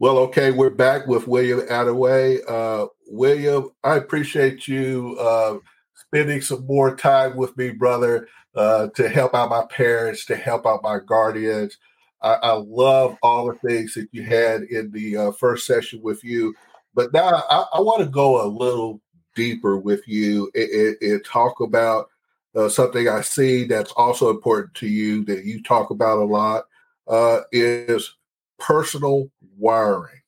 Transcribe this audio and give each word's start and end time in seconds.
Well, 0.00 0.18
okay, 0.18 0.50
we're 0.50 0.70
back 0.70 1.06
with 1.06 1.28
William 1.28 1.60
Attaway. 1.60 2.40
Uh, 2.48 2.88
William, 3.06 3.70
I 3.84 3.94
appreciate 3.94 4.66
you 4.66 5.16
uh, 5.20 5.58
spending 5.94 6.40
some 6.40 6.66
more 6.66 6.96
time 6.96 7.36
with 7.36 7.56
me, 7.56 7.70
brother, 7.70 8.26
uh, 8.56 8.88
to 8.96 9.08
help 9.08 9.34
out 9.34 9.50
my 9.50 9.64
parents, 9.66 10.24
to 10.26 10.34
help 10.34 10.66
out 10.66 10.82
my 10.82 10.98
guardians. 10.98 11.78
I, 12.20 12.32
I 12.42 12.52
love 12.54 13.16
all 13.22 13.46
the 13.46 13.68
things 13.68 13.94
that 13.94 14.08
you 14.10 14.24
had 14.24 14.62
in 14.62 14.90
the 14.90 15.16
uh, 15.16 15.32
first 15.32 15.64
session 15.64 16.02
with 16.02 16.24
you, 16.24 16.56
but 16.94 17.12
now 17.12 17.44
I, 17.48 17.64
I 17.74 17.80
want 17.80 18.00
to 18.00 18.10
go 18.10 18.44
a 18.44 18.48
little 18.48 19.00
deeper 19.36 19.78
with 19.78 20.06
you 20.08 20.50
and, 20.56 20.96
and, 21.00 21.24
talk 21.24 21.60
about 21.60 22.08
uh, 22.56 22.68
something 22.68 23.08
I 23.08 23.20
see 23.20 23.64
that's 23.64 23.92
also 23.92 24.30
important 24.30 24.74
to 24.74 24.88
you 24.88 25.24
that 25.26 25.44
you 25.44 25.62
talk 25.62 25.90
about 25.90 26.18
a 26.18 26.24
lot 26.24 26.64
uh, 27.06 27.40
is 27.52 28.12
personal 28.58 29.30
wiring. 29.58 30.20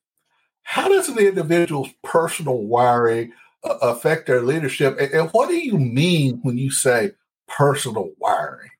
How 0.63 0.89
does 0.89 1.09
an 1.09 1.19
individual's 1.19 1.91
personal 2.03 2.63
wiring 2.63 3.33
uh, 3.63 3.79
affect 3.83 4.27
their 4.27 4.43
leadership? 4.43 4.99
And, 4.99 5.13
and 5.13 5.31
what 5.31 5.49
do 5.49 5.57
you 5.57 5.79
mean 5.79 6.41
when 6.43 6.59
you 6.59 6.71
say 6.71 7.13
personal 7.47 8.11
wiring? 8.19 8.71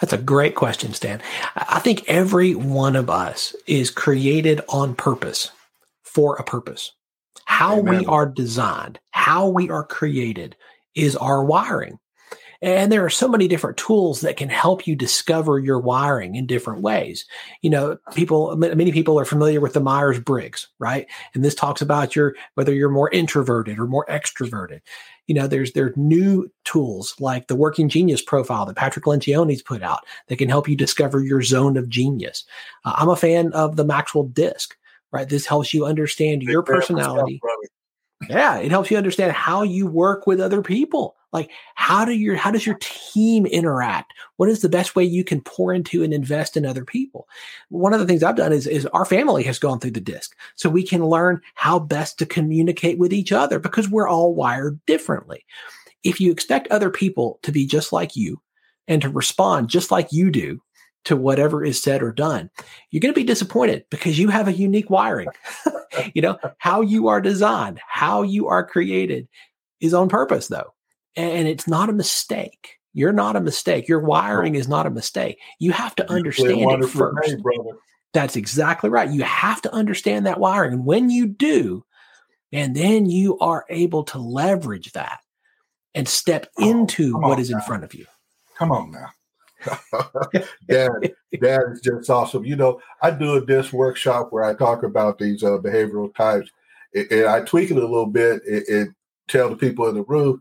That's 0.00 0.12
a 0.12 0.18
great 0.18 0.54
question, 0.54 0.92
Stan. 0.92 1.22
I 1.54 1.80
think 1.80 2.04
every 2.08 2.54
one 2.54 2.96
of 2.96 3.10
us 3.10 3.54
is 3.66 3.90
created 3.90 4.60
on 4.68 4.94
purpose 4.94 5.50
for 6.02 6.36
a 6.36 6.44
purpose. 6.44 6.92
How 7.44 7.78
Amen. 7.78 8.00
we 8.00 8.06
are 8.06 8.26
designed, 8.26 8.98
how 9.10 9.48
we 9.48 9.70
are 9.70 9.84
created 9.84 10.56
is 10.94 11.16
our 11.16 11.44
wiring. 11.44 11.98
And 12.62 12.90
there 12.90 13.04
are 13.04 13.10
so 13.10 13.28
many 13.28 13.48
different 13.48 13.76
tools 13.76 14.20
that 14.22 14.36
can 14.36 14.48
help 14.48 14.86
you 14.86 14.96
discover 14.96 15.58
your 15.58 15.78
wiring 15.78 16.34
in 16.34 16.46
different 16.46 16.82
ways. 16.82 17.24
You 17.62 17.70
know, 17.70 17.98
people, 18.14 18.56
many 18.56 18.92
people 18.92 19.18
are 19.18 19.24
familiar 19.24 19.60
with 19.60 19.74
the 19.74 19.80
Myers 19.80 20.18
Briggs, 20.20 20.68
right? 20.78 21.06
And 21.34 21.44
this 21.44 21.54
talks 21.54 21.82
about 21.82 22.16
your, 22.16 22.34
whether 22.54 22.72
you're 22.72 22.88
more 22.88 23.10
introverted 23.10 23.78
or 23.78 23.86
more 23.86 24.06
extroverted. 24.06 24.80
You 25.26 25.34
know, 25.34 25.46
there's, 25.46 25.72
there 25.72 25.86
are 25.86 25.94
new 25.96 26.50
tools 26.64 27.14
like 27.18 27.48
the 27.48 27.56
working 27.56 27.88
genius 27.88 28.22
profile 28.22 28.64
that 28.66 28.76
Patrick 28.76 29.06
Lencioni's 29.06 29.62
put 29.62 29.82
out 29.82 30.06
that 30.28 30.36
can 30.38 30.48
help 30.48 30.68
you 30.68 30.76
discover 30.76 31.22
your 31.22 31.42
zone 31.42 31.76
of 31.76 31.88
genius. 31.88 32.44
Uh, 32.84 32.94
I'm 32.96 33.08
a 33.08 33.16
fan 33.16 33.52
of 33.52 33.76
the 33.76 33.84
Maxwell 33.84 34.24
disc, 34.24 34.76
right? 35.10 35.28
This 35.28 35.46
helps 35.46 35.74
you 35.74 35.84
understand 35.84 36.42
your 36.42 36.62
personality. 36.62 37.40
Yeah, 38.30 38.58
it 38.58 38.70
helps 38.70 38.90
you 38.90 38.96
understand 38.96 39.32
how 39.32 39.62
you 39.62 39.86
work 39.86 40.26
with 40.26 40.40
other 40.40 40.62
people 40.62 41.15
like 41.32 41.50
how 41.74 42.04
do 42.04 42.12
your 42.12 42.36
how 42.36 42.50
does 42.50 42.66
your 42.66 42.78
team 42.80 43.46
interact? 43.46 44.12
What 44.36 44.48
is 44.48 44.62
the 44.62 44.68
best 44.68 44.96
way 44.96 45.04
you 45.04 45.24
can 45.24 45.40
pour 45.40 45.72
into 45.72 46.02
and 46.02 46.12
invest 46.12 46.56
in 46.56 46.64
other 46.64 46.84
people? 46.84 47.28
One 47.68 47.92
of 47.92 48.00
the 48.00 48.06
things 48.06 48.22
i've 48.22 48.36
done 48.36 48.52
is, 48.52 48.66
is 48.66 48.86
our 48.86 49.04
family 49.04 49.42
has 49.44 49.58
gone 49.58 49.80
through 49.80 49.92
the 49.92 50.00
disc 50.00 50.36
so 50.54 50.70
we 50.70 50.82
can 50.82 51.04
learn 51.04 51.40
how 51.54 51.78
best 51.78 52.18
to 52.18 52.26
communicate 52.26 52.98
with 52.98 53.12
each 53.12 53.32
other 53.32 53.58
because 53.58 53.88
we're 53.88 54.08
all 54.08 54.34
wired 54.34 54.80
differently. 54.86 55.44
If 56.04 56.20
you 56.20 56.30
expect 56.30 56.68
other 56.68 56.90
people 56.90 57.40
to 57.42 57.52
be 57.52 57.66
just 57.66 57.92
like 57.92 58.16
you 58.16 58.40
and 58.88 59.02
to 59.02 59.08
respond 59.08 59.68
just 59.68 59.90
like 59.90 60.12
you 60.12 60.30
do 60.30 60.60
to 61.04 61.16
whatever 61.16 61.64
is 61.64 61.80
said 61.80 62.02
or 62.02 62.12
done 62.12 62.50
you're 62.90 63.00
going 63.00 63.14
to 63.14 63.20
be 63.20 63.24
disappointed 63.24 63.84
because 63.90 64.18
you 64.18 64.28
have 64.28 64.48
a 64.48 64.52
unique 64.52 64.90
wiring. 64.90 65.28
You 66.12 66.20
know 66.20 66.36
how 66.58 66.82
you 66.82 67.08
are 67.08 67.22
designed 67.22 67.80
how 67.88 68.20
you 68.20 68.48
are 68.48 68.66
created 68.66 69.28
is 69.80 69.94
on 69.94 70.10
purpose 70.10 70.48
though 70.48 70.74
and 71.16 71.48
it's 71.48 71.66
not 71.66 71.88
a 71.88 71.92
mistake. 71.92 72.78
You're 72.92 73.12
not 73.12 73.36
a 73.36 73.40
mistake. 73.40 73.88
Your 73.88 74.00
wiring 74.00 74.54
is 74.54 74.68
not 74.68 74.86
a 74.86 74.90
mistake. 74.90 75.38
You 75.58 75.72
have 75.72 75.94
to 75.96 76.10
understand 76.10 76.82
it 76.82 76.88
first. 76.88 77.36
That's 78.14 78.36
exactly 78.36 78.88
right. 78.88 79.10
You 79.10 79.22
have 79.22 79.60
to 79.62 79.74
understand 79.74 80.24
that 80.24 80.40
wiring. 80.40 80.72
And 80.72 80.86
when 80.86 81.10
you 81.10 81.26
do, 81.26 81.84
and 82.52 82.74
then 82.74 83.06
you 83.06 83.38
are 83.38 83.66
able 83.68 84.04
to 84.04 84.18
leverage 84.18 84.92
that 84.92 85.20
and 85.94 86.08
step 86.08 86.46
oh, 86.58 86.70
into 86.70 87.14
what 87.18 87.38
is 87.38 87.50
now. 87.50 87.58
in 87.58 87.62
front 87.64 87.84
of 87.84 87.94
you. 87.94 88.06
Come 88.56 88.72
on 88.72 88.90
now. 88.90 89.08
that 90.68 91.12
that 91.40 91.62
is 91.72 91.80
just 91.80 92.08
awesome. 92.08 92.44
You 92.44 92.56
know, 92.56 92.80
I 93.02 93.10
do 93.10 93.34
a 93.34 93.44
this 93.44 93.72
workshop 93.72 94.28
where 94.30 94.44
I 94.44 94.54
talk 94.54 94.82
about 94.82 95.18
these 95.18 95.42
uh, 95.42 95.58
behavioral 95.58 96.14
types, 96.14 96.50
and, 96.94 97.10
and, 97.10 97.26
I 97.26 97.40
tweak 97.40 97.70
it 97.70 97.76
a 97.76 97.80
little 97.80 98.06
bit 98.06 98.42
and, 98.46 98.62
and, 98.68 98.94
tell 99.28 99.50
the 99.50 99.56
people 99.56 99.88
in 99.88 99.96
the 99.96 100.04
room, 100.04 100.40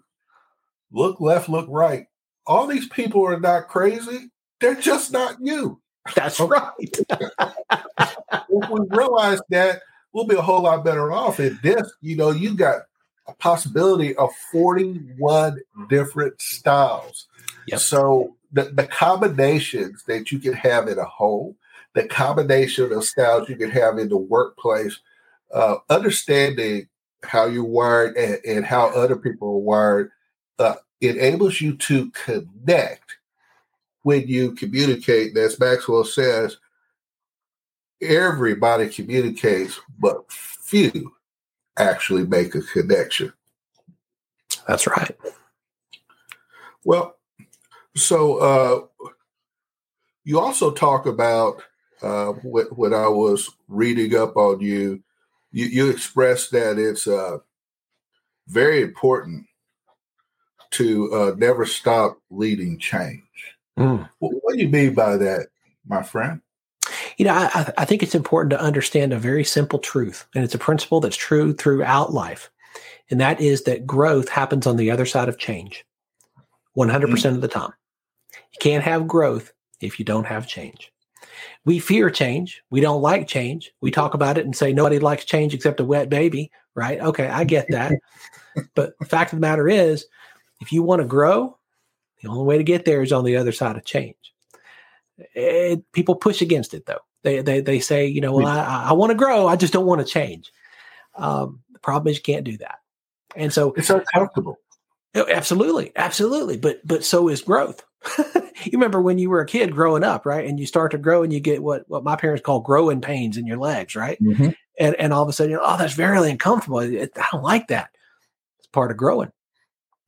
look 0.91 1.19
left, 1.19 1.49
look 1.49 1.67
right. 1.69 2.07
All 2.47 2.67
these 2.67 2.87
people 2.87 3.25
are 3.25 3.39
not 3.39 3.67
crazy. 3.67 4.29
They're 4.59 4.75
just 4.75 5.11
not 5.11 5.37
you. 5.41 5.81
That's 6.15 6.39
right. 6.41 6.71
if 6.79 8.69
we 8.69 8.79
realize 8.89 9.41
that, 9.49 9.81
we'll 10.13 10.25
be 10.25 10.35
a 10.35 10.41
whole 10.41 10.61
lot 10.61 10.85
better 10.85 11.11
off. 11.11 11.39
At 11.39 11.61
this, 11.61 11.91
you 12.01 12.15
know, 12.15 12.31
you 12.31 12.55
got 12.55 12.83
a 13.27 13.33
possibility 13.33 14.15
of 14.15 14.29
41 14.51 15.59
different 15.89 16.39
styles. 16.39 17.27
Yep. 17.67 17.79
So 17.79 18.35
the, 18.51 18.63
the 18.63 18.87
combinations 18.87 20.03
that 20.07 20.31
you 20.31 20.39
can 20.39 20.53
have 20.53 20.87
in 20.87 20.99
a 20.99 21.05
home, 21.05 21.55
the 21.93 22.07
combination 22.07 22.91
of 22.93 23.03
styles 23.03 23.49
you 23.49 23.55
can 23.55 23.71
have 23.71 23.97
in 23.97 24.09
the 24.09 24.17
workplace, 24.17 24.99
uh, 25.53 25.75
understanding 25.89 26.87
how 27.23 27.45
you're 27.45 27.63
wired 27.63 28.15
and, 28.15 28.37
and, 28.45 28.65
how 28.65 28.87
other 28.89 29.15
people 29.15 29.47
are 29.47 29.57
wired 29.57 30.11
uh, 30.59 30.75
enables 31.01 31.61
you 31.61 31.75
to 31.77 32.11
connect 32.11 33.17
when 34.03 34.27
you 34.27 34.51
communicate. 34.53 35.37
As 35.37 35.59
Maxwell 35.59 36.05
says, 36.05 36.57
everybody 38.01 38.87
communicates, 38.87 39.79
but 39.99 40.31
few 40.31 41.13
actually 41.77 42.25
make 42.25 42.55
a 42.55 42.61
connection. 42.61 43.33
That's 44.67 44.87
right. 44.87 45.15
Well, 46.83 47.15
so 47.95 48.37
uh, 48.37 49.09
you 50.23 50.39
also 50.39 50.71
talk 50.71 51.05
about 51.05 51.61
uh, 52.01 52.33
when 52.43 52.93
I 52.93 53.07
was 53.07 53.49
reading 53.67 54.15
up 54.15 54.35
on 54.37 54.59
you, 54.59 55.01
you, 55.51 55.65
you 55.65 55.89
expressed 55.89 56.51
that 56.51 56.77
it's 56.77 57.07
uh, 57.07 57.37
very 58.47 58.81
important 58.81 59.45
to 60.75 61.13
uh, 61.13 61.35
never 61.37 61.65
stop 61.65 62.19
leading 62.29 62.77
change. 62.79 63.23
Mm. 63.77 64.09
What 64.19 64.53
do 64.53 64.61
you 64.61 64.69
mean 64.69 64.93
by 64.93 65.17
that, 65.17 65.47
my 65.87 66.03
friend? 66.03 66.41
You 67.17 67.25
know, 67.25 67.33
I, 67.33 67.73
I 67.77 67.85
think 67.85 68.03
it's 68.03 68.15
important 68.15 68.51
to 68.51 68.61
understand 68.61 69.13
a 69.13 69.19
very 69.19 69.43
simple 69.43 69.79
truth, 69.79 70.25
and 70.35 70.43
it's 70.43 70.55
a 70.55 70.59
principle 70.59 70.99
that's 70.99 71.15
true 71.15 71.53
throughout 71.53 72.13
life, 72.13 72.51
and 73.09 73.19
that 73.19 73.41
is 73.41 73.63
that 73.63 73.85
growth 73.85 74.29
happens 74.29 74.67
on 74.67 74.77
the 74.77 74.91
other 74.91 75.05
side 75.05 75.29
of 75.29 75.37
change, 75.37 75.85
100% 76.77 76.89
mm. 76.89 77.25
of 77.25 77.41
the 77.41 77.47
time. 77.47 77.73
You 78.33 78.59
can't 78.59 78.83
have 78.83 79.07
growth 79.07 79.51
if 79.81 79.99
you 79.99 80.05
don't 80.05 80.27
have 80.27 80.47
change. 80.47 80.91
We 81.65 81.79
fear 81.79 82.09
change. 82.09 82.61
We 82.69 82.79
don't 82.79 83.01
like 83.01 83.27
change. 83.27 83.71
We 83.81 83.91
talk 83.91 84.13
about 84.13 84.37
it 84.37 84.45
and 84.45 84.55
say 84.55 84.71
nobody 84.71 84.99
likes 84.99 85.25
change 85.25 85.53
except 85.53 85.79
a 85.79 85.85
wet 85.85 86.09
baby, 86.09 86.51
right? 86.75 86.99
Okay, 86.99 87.27
I 87.27 87.43
get 87.43 87.67
that. 87.69 87.93
but 88.75 88.97
the 88.99 89.05
fact 89.05 89.33
of 89.33 89.37
the 89.37 89.41
matter 89.41 89.67
is, 89.67 90.05
if 90.61 90.71
you 90.71 90.83
want 90.83 91.01
to 91.01 91.07
grow, 91.07 91.57
the 92.21 92.29
only 92.29 92.43
way 92.43 92.57
to 92.57 92.63
get 92.63 92.85
there 92.85 93.01
is 93.01 93.11
on 93.11 93.23
the 93.23 93.37
other 93.37 93.51
side 93.51 93.77
of 93.77 93.85
change. 93.85 94.15
It, 95.33 95.91
people 95.91 96.15
push 96.15 96.41
against 96.41 96.73
it 96.73 96.85
though. 96.85 96.99
They 97.23 97.41
they 97.41 97.61
they 97.61 97.79
say, 97.79 98.05
you 98.05 98.21
know, 98.21 98.33
well, 98.33 98.47
I, 98.47 98.89
I 98.89 98.93
want 98.93 99.11
to 99.11 99.15
grow, 99.15 99.47
I 99.47 99.55
just 99.55 99.73
don't 99.73 99.85
want 99.85 100.01
to 100.01 100.11
change. 100.11 100.51
Um, 101.15 101.61
the 101.71 101.79
problem 101.79 102.11
is 102.11 102.17
you 102.17 102.23
can't 102.23 102.43
do 102.43 102.57
that, 102.57 102.79
and 103.35 103.51
so 103.51 103.73
it's 103.73 103.89
uncomfortable. 103.89 104.59
Oh, 105.15 105.25
absolutely, 105.29 105.91
absolutely. 105.95 106.57
But 106.57 106.85
but 106.85 107.03
so 107.05 107.29
is 107.29 107.41
growth. 107.41 107.83
you 108.25 108.71
remember 108.73 109.01
when 109.01 109.17
you 109.17 109.29
were 109.29 109.39
a 109.39 109.45
kid 109.45 109.71
growing 109.71 110.03
up, 110.03 110.25
right? 110.25 110.45
And 110.45 110.59
you 110.59 110.65
start 110.65 110.91
to 110.91 110.97
grow 110.97 111.23
and 111.23 111.31
you 111.31 111.39
get 111.39 111.63
what 111.63 111.85
what 111.87 112.03
my 112.03 112.15
parents 112.15 112.43
call 112.43 112.59
growing 112.59 113.01
pains 113.01 113.37
in 113.37 113.47
your 113.47 113.57
legs, 113.57 113.95
right? 113.95 114.21
Mm-hmm. 114.21 114.49
And 114.79 114.95
and 114.95 115.13
all 115.13 115.23
of 115.23 115.29
a 115.29 115.33
sudden, 115.33 115.51
you 115.51 115.57
know, 115.57 115.63
oh, 115.65 115.77
that's 115.77 115.93
very 115.93 116.29
uncomfortable. 116.29 116.79
I 116.79 117.07
don't 117.31 117.43
like 117.43 117.67
that. 117.67 117.89
It's 118.59 118.67
part 118.67 118.91
of 118.91 118.97
growing. 118.97 119.31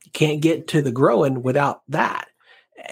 You 0.08 0.12
can't 0.12 0.40
get 0.40 0.70
to 0.70 0.82
the 0.82 0.92
growing 0.94 1.44
without 1.44 1.82
that. 1.90 2.30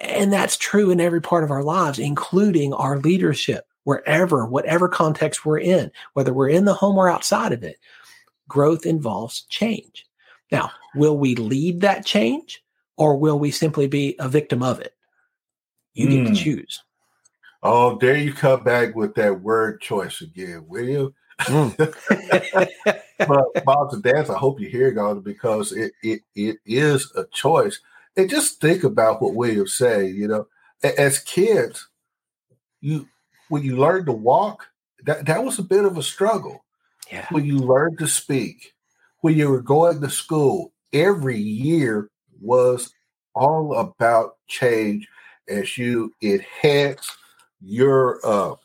And 0.01 0.33
that's 0.33 0.57
true 0.57 0.91
in 0.91 0.99
every 0.99 1.21
part 1.21 1.45
of 1.45 1.49
our 1.49 1.63
lives, 1.63 1.97
including 1.97 2.73
our 2.73 2.99
leadership, 2.99 3.65
wherever, 3.85 4.45
whatever 4.45 4.89
context 4.89 5.45
we're 5.45 5.59
in, 5.59 5.93
whether 6.11 6.33
we're 6.33 6.49
in 6.49 6.65
the 6.65 6.73
home 6.73 6.97
or 6.97 7.07
outside 7.07 7.53
of 7.53 7.63
it. 7.63 7.77
Growth 8.49 8.85
involves 8.85 9.43
change. 9.43 10.05
Now, 10.51 10.71
will 10.93 11.17
we 11.17 11.35
lead 11.35 11.79
that 11.81 12.05
change 12.05 12.61
or 12.97 13.15
will 13.15 13.39
we 13.39 13.49
simply 13.49 13.87
be 13.87 14.17
a 14.19 14.27
victim 14.27 14.61
of 14.61 14.81
it? 14.81 14.93
You 15.93 16.09
get 16.09 16.19
mm. 16.19 16.23
to 16.23 16.29
hmm. 16.31 16.35
choose. 16.35 16.83
Oh, 17.63 17.97
there 17.97 18.17
you 18.17 18.33
come 18.33 18.61
back 18.65 18.93
with 18.93 19.15
that 19.15 19.39
word 19.39 19.79
choice 19.79 20.19
again, 20.19 20.65
will 20.67 20.83
you? 20.83 21.13
Mm. 21.43 22.99
but 23.17 23.65
moms 23.65 23.93
and 23.93 24.03
dads, 24.03 24.29
I 24.29 24.37
hope 24.37 24.59
you 24.59 24.67
hear 24.67 24.97
all 24.99 25.15
because 25.15 25.71
it, 25.71 25.93
it 26.03 26.21
it 26.35 26.57
is 26.65 27.11
a 27.15 27.25
choice. 27.31 27.79
And 28.17 28.29
just 28.29 28.61
think 28.61 28.83
about 28.83 29.21
what 29.21 29.35
William 29.35 29.67
say. 29.67 30.07
You 30.07 30.27
know, 30.27 30.47
as 30.83 31.19
kids, 31.19 31.87
you 32.81 33.07
when 33.49 33.63
you 33.63 33.77
learn 33.77 34.05
to 34.05 34.11
walk, 34.11 34.67
that 35.05 35.25
that 35.25 35.43
was 35.43 35.59
a 35.59 35.63
bit 35.63 35.85
of 35.85 35.97
a 35.97 36.03
struggle. 36.03 36.63
Yeah. 37.11 37.27
When 37.29 37.45
you 37.45 37.59
learned 37.59 37.99
to 37.99 38.07
speak, 38.07 38.73
when 39.21 39.35
you 39.35 39.49
were 39.49 39.61
going 39.61 40.01
to 40.01 40.09
school, 40.09 40.73
every 40.91 41.37
year 41.37 42.09
was 42.41 42.93
all 43.33 43.77
about 43.77 44.37
change 44.47 45.07
as 45.47 45.77
you 45.77 46.13
enhance 46.21 47.09
your 47.61 48.19
uh, 48.25 48.55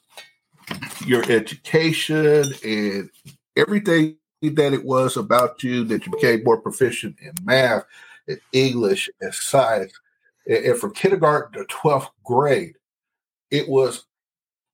your 1.04 1.22
education 1.30 2.54
and 2.64 3.10
everything 3.56 4.16
that 4.48 4.72
it 4.72 4.84
was 4.84 5.16
about 5.16 5.62
you 5.62 5.84
that 5.84 6.06
you 6.06 6.12
became 6.12 6.42
more 6.44 6.60
proficient 6.60 7.16
in 7.20 7.32
math 7.44 7.84
and 8.26 8.40
English 8.52 9.10
and 9.20 9.34
science. 9.34 9.92
And 10.46 10.78
from 10.78 10.94
kindergarten 10.94 11.52
to 11.60 11.74
12th 11.74 12.08
grade, 12.24 12.76
it 13.50 13.68
was 13.68 14.04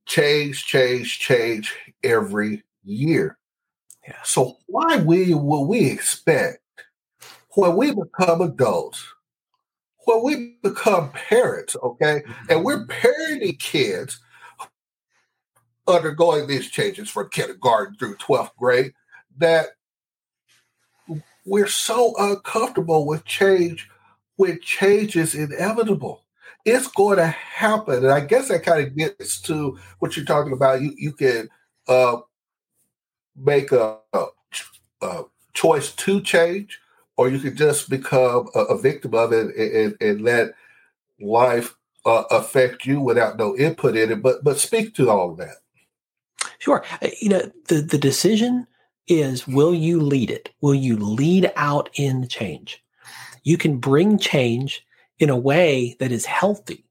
change, 0.07 0.65
change, 0.65 1.19
change 1.19 1.75
every 2.05 2.63
year. 2.85 3.39
Yeah. 4.07 4.15
So 4.25 4.59
why 4.67 4.99
we 4.99 5.35
will 5.35 5.67
we 5.67 5.91
expect 5.91 6.61
when 7.51 7.77
we 7.77 7.93
become 7.93 8.41
adults, 8.41 9.05
when 10.05 10.23
we 10.23 10.59
become 10.63 11.11
parents, 11.11 11.75
okay, 11.83 12.23
and 12.49 12.65
we're 12.65 12.87
mm-hmm. 12.87 13.07
parenting 13.07 13.59
kids 13.59 14.21
undergoing 15.89 16.47
these 16.47 16.69
changes 16.71 17.09
from 17.09 17.29
kindergarten 17.31 17.97
through 17.97 18.17
12th 18.17 18.55
grade, 18.57 18.93
that 19.39 19.69
we're 21.45 21.69
so 21.69 22.15
uncomfortable 22.19 23.07
with 23.07 23.25
change 23.25 23.89
when 24.37 24.61
change 24.61 25.17
is 25.17 25.35
inevitable. 25.35 26.25
It's 26.65 26.89
going 26.89 27.19
to 27.19 27.27
happen. 27.27 27.97
And 27.97 28.11
I 28.13 28.21
guess 28.21 28.49
that 28.49 28.65
kind 28.65 28.85
of 28.85 28.97
gets 28.97 29.41
to 29.43 29.79
what 30.01 30.17
you're 30.17 30.27
talking 30.27 30.53
about. 30.53 30.83
You 30.83 30.93
you 30.97 31.13
can 31.13 31.49
uh, 31.87 32.19
make 33.37 33.71
a, 33.73 33.99
a, 34.13 34.27
a 35.03 35.25
choice 35.55 35.93
to 35.93 36.21
change, 36.21 36.81
or 37.17 37.29
you 37.29 37.39
can 37.39 37.57
just 37.57 37.89
become 37.89 38.49
a, 38.55 38.61
a 38.61 38.79
victim 38.79 39.15
of 39.15 39.33
it 39.33 39.55
and, 39.55 39.75
and, 39.75 39.97
and 40.01 40.21
let 40.23 40.55
life 41.21 41.77
uh, 42.05 42.25
affect 42.31 42.85
you 42.85 43.01
without 43.01 43.39
no 43.39 43.57
input 43.57 43.97
in 43.97 44.11
it. 44.11 44.23
But 44.23 44.43
but 44.43 44.59
speak 44.59 44.95
to 44.97 45.09
all 45.09 45.31
of 45.31 45.39
that. 45.39 45.57
Sure, 46.59 46.85
uh, 47.01 47.09
you 47.21 47.29
know 47.29 47.51
the 47.69 47.81
the 47.81 47.99
decision 47.99 48.67
is 49.09 49.47
will 49.47 49.75
you 49.75 50.01
lead 50.01 50.31
it? 50.31 50.51
Will 50.61 50.75
you 50.75 50.97
lead 50.97 51.53
out 51.57 51.91
in 51.95 52.29
change? 52.29 52.83
You 53.43 53.57
can 53.57 53.79
bring 53.79 54.19
change 54.19 54.85
in 55.19 55.31
a 55.31 55.37
way 55.37 55.97
that 56.01 56.13
is 56.13 56.27
healthy, 56.27 56.85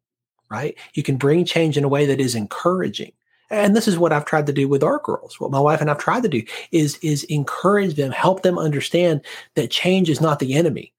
right? 0.50 0.78
You 0.94 1.04
can 1.04 1.18
bring 1.18 1.46
change 1.46 1.78
in 1.78 1.84
a 1.84 1.90
way 1.90 2.06
that 2.06 2.20
is 2.20 2.36
encouraging. 2.36 3.12
And 3.50 3.76
this 3.76 3.88
is 3.88 3.98
what 3.98 4.12
I've 4.12 4.26
tried 4.26 4.48
to 4.48 4.54
do 4.54 4.68
with 4.68 4.84
our 4.84 5.00
girls. 5.00 5.40
What 5.40 5.52
my 5.52 5.60
wife 5.60 5.82
and 5.82 5.92
I've 5.92 6.00
tried 6.00 6.24
to 6.24 6.30
do 6.30 6.44
is, 6.72 6.98
is 6.98 7.24
encourage 7.26 7.96
them, 7.96 8.12
help 8.12 8.42
them 8.42 8.58
understand 8.58 9.22
that 9.56 9.70
change 9.70 10.10
is 10.10 10.22
not 10.22 10.40
the 10.40 10.56
enemy. 10.56 10.94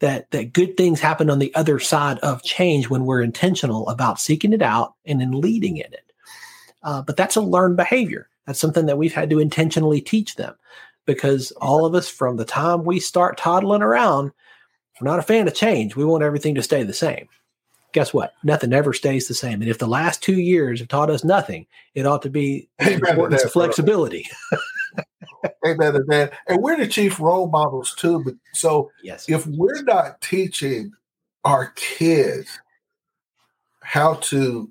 That, 0.00 0.30
that 0.32 0.52
good 0.52 0.76
things 0.76 1.00
happen 1.00 1.30
on 1.30 1.38
the 1.38 1.54
other 1.54 1.78
side 1.78 2.18
of 2.20 2.42
change 2.42 2.88
when 2.90 3.04
we're 3.04 3.22
intentional 3.22 3.88
about 3.88 4.18
seeking 4.18 4.52
it 4.52 4.62
out 4.62 4.94
and 5.04 5.20
then 5.20 5.40
leading 5.40 5.76
in 5.76 5.92
it. 5.92 6.11
Uh, 6.82 7.02
but 7.02 7.16
that's 7.16 7.36
a 7.36 7.40
learned 7.40 7.76
behavior. 7.76 8.28
That's 8.46 8.58
something 8.58 8.86
that 8.86 8.98
we've 8.98 9.14
had 9.14 9.30
to 9.30 9.38
intentionally 9.38 10.00
teach 10.00 10.34
them 10.34 10.54
because 11.06 11.52
all 11.52 11.84
of 11.84 11.94
us, 11.94 12.08
from 12.08 12.36
the 12.36 12.44
time 12.44 12.84
we 12.84 13.00
start 13.00 13.38
toddling 13.38 13.82
around, 13.82 14.32
we're 15.00 15.08
not 15.08 15.18
a 15.18 15.22
fan 15.22 15.46
of 15.46 15.54
change. 15.54 15.96
We 15.96 16.04
want 16.04 16.22
everything 16.22 16.54
to 16.56 16.62
stay 16.62 16.82
the 16.82 16.92
same 16.92 17.28
guess 17.92 18.12
what? 18.12 18.34
Nothing 18.42 18.72
ever 18.72 18.92
stays 18.92 19.28
the 19.28 19.34
same. 19.34 19.60
And 19.60 19.70
if 19.70 19.78
the 19.78 19.86
last 19.86 20.22
two 20.22 20.40
years 20.40 20.80
have 20.80 20.88
taught 20.88 21.10
us 21.10 21.24
nothing, 21.24 21.66
it 21.94 22.06
ought 22.06 22.22
to 22.22 22.30
be 22.30 22.68
the 22.78 22.94
importance 22.94 23.44
of 23.44 23.52
flexibility. 23.52 24.28
Amen 25.66 25.92
to 25.92 26.02
that. 26.08 26.32
And 26.48 26.62
we're 26.62 26.76
the 26.76 26.86
chief 26.86 27.20
role 27.20 27.48
models 27.48 27.94
too. 27.94 28.22
But 28.24 28.34
so 28.52 28.90
yes. 29.02 29.28
if 29.28 29.46
we're 29.46 29.82
not 29.82 30.20
teaching 30.20 30.92
our 31.44 31.72
kids 31.76 32.58
how 33.82 34.14
to 34.14 34.70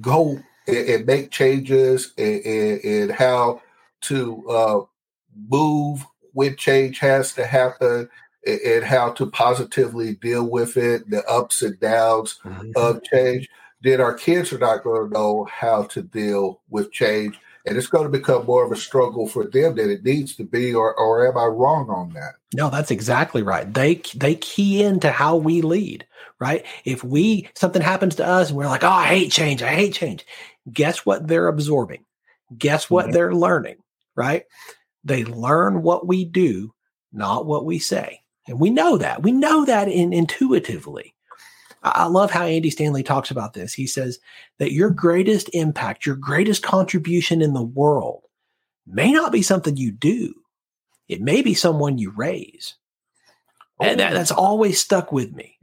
go 0.00 0.40
and, 0.66 0.88
and 0.88 1.06
make 1.06 1.30
changes 1.30 2.12
and, 2.18 2.44
and, 2.44 2.84
and 2.84 3.10
how 3.10 3.60
to 4.02 4.48
uh, 4.48 4.80
move 5.48 6.04
when 6.32 6.56
change 6.56 6.98
has 6.98 7.32
to 7.32 7.46
happen 7.46 8.08
and 8.46 8.84
how 8.84 9.10
to 9.10 9.26
positively 9.26 10.14
deal 10.14 10.48
with 10.48 10.76
it, 10.76 11.08
the 11.10 11.24
ups 11.26 11.62
and 11.62 11.80
downs 11.80 12.38
mm-hmm. 12.44 12.70
of 12.76 13.02
change, 13.02 13.48
then 13.82 14.00
our 14.00 14.14
kids 14.14 14.52
are 14.52 14.58
not 14.58 14.84
going 14.84 15.08
to 15.08 15.14
know 15.14 15.44
how 15.50 15.82
to 15.84 16.02
deal 16.02 16.60
with 16.70 16.92
change. 16.92 17.38
And 17.66 17.76
it's 17.76 17.88
going 17.88 18.04
to 18.04 18.18
become 18.18 18.46
more 18.46 18.64
of 18.64 18.70
a 18.70 18.76
struggle 18.76 19.26
for 19.26 19.44
them 19.44 19.74
than 19.74 19.90
it 19.90 20.04
needs 20.04 20.36
to 20.36 20.44
be, 20.44 20.72
or, 20.72 20.94
or 20.94 21.26
am 21.26 21.36
I 21.36 21.46
wrong 21.46 21.90
on 21.90 22.12
that? 22.12 22.34
No, 22.54 22.70
that's 22.70 22.92
exactly 22.92 23.42
right. 23.42 23.72
They 23.72 24.02
they 24.14 24.36
key 24.36 24.84
into 24.84 25.10
how 25.10 25.34
we 25.34 25.62
lead, 25.62 26.06
right? 26.38 26.64
If 26.84 27.02
we 27.02 27.48
something 27.54 27.82
happens 27.82 28.14
to 28.16 28.26
us 28.26 28.50
and 28.50 28.56
we're 28.56 28.68
like, 28.68 28.84
oh, 28.84 28.88
I 28.88 29.06
hate 29.06 29.32
change, 29.32 29.64
I 29.64 29.74
hate 29.74 29.94
change. 29.94 30.24
Guess 30.72 31.06
what 31.06 31.26
they're 31.26 31.48
absorbing? 31.48 32.04
Guess 32.56 32.90
what 32.90 33.06
mm-hmm. 33.06 33.12
they're 33.12 33.34
learning, 33.34 33.76
right? 34.14 34.44
They 35.04 35.24
learn 35.24 35.82
what 35.82 36.06
we 36.06 36.24
do, 36.24 36.74
not 37.12 37.46
what 37.46 37.64
we 37.64 37.78
say. 37.78 38.20
And 38.48 38.60
we 38.60 38.70
know 38.70 38.96
that. 38.98 39.22
We 39.22 39.32
know 39.32 39.64
that 39.64 39.88
in, 39.88 40.12
intuitively. 40.12 41.14
I 41.82 42.06
love 42.06 42.30
how 42.30 42.44
Andy 42.44 42.70
Stanley 42.70 43.02
talks 43.02 43.30
about 43.30 43.52
this. 43.52 43.72
He 43.72 43.86
says 43.86 44.18
that 44.58 44.72
your 44.72 44.90
greatest 44.90 45.48
impact, 45.52 46.04
your 46.04 46.16
greatest 46.16 46.62
contribution 46.62 47.42
in 47.42 47.54
the 47.54 47.62
world 47.62 48.22
may 48.86 49.12
not 49.12 49.30
be 49.30 49.42
something 49.42 49.76
you 49.76 49.92
do. 49.92 50.34
It 51.08 51.20
may 51.20 51.42
be 51.42 51.54
someone 51.54 51.98
you 51.98 52.10
raise. 52.10 52.74
And 53.80 54.00
that, 54.00 54.14
that's 54.14 54.32
always 54.32 54.80
stuck 54.80 55.12
with 55.12 55.32
me. 55.32 55.55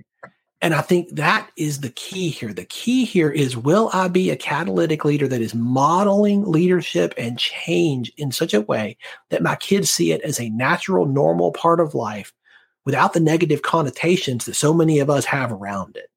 And 0.63 0.73
I 0.73 0.79
think 0.79 1.09
that 1.17 1.51
is 1.57 1.81
the 1.81 1.89
key 1.89 2.29
here. 2.29 2.53
The 2.53 2.63
key 2.63 3.03
here 3.03 3.29
is 3.29 3.57
will 3.57 3.89
I 3.91 4.07
be 4.07 4.29
a 4.29 4.37
catalytic 4.37 5.03
leader 5.03 5.27
that 5.27 5.41
is 5.41 5.53
modeling 5.53 6.49
leadership 6.49 7.13
and 7.17 7.37
change 7.37 8.13
in 8.15 8.31
such 8.31 8.53
a 8.53 8.61
way 8.61 8.95
that 9.27 9.43
my 9.43 9.57
kids 9.57 9.89
see 9.89 10.13
it 10.13 10.21
as 10.21 10.39
a 10.39 10.49
natural, 10.51 11.05
normal 11.05 11.51
part 11.51 11.81
of 11.81 11.93
life 11.93 12.31
without 12.85 13.11
the 13.11 13.19
negative 13.19 13.61
connotations 13.61 14.45
that 14.45 14.53
so 14.53 14.73
many 14.73 14.99
of 14.99 15.09
us 15.09 15.25
have 15.25 15.51
around 15.51 15.97
it. 15.97 16.09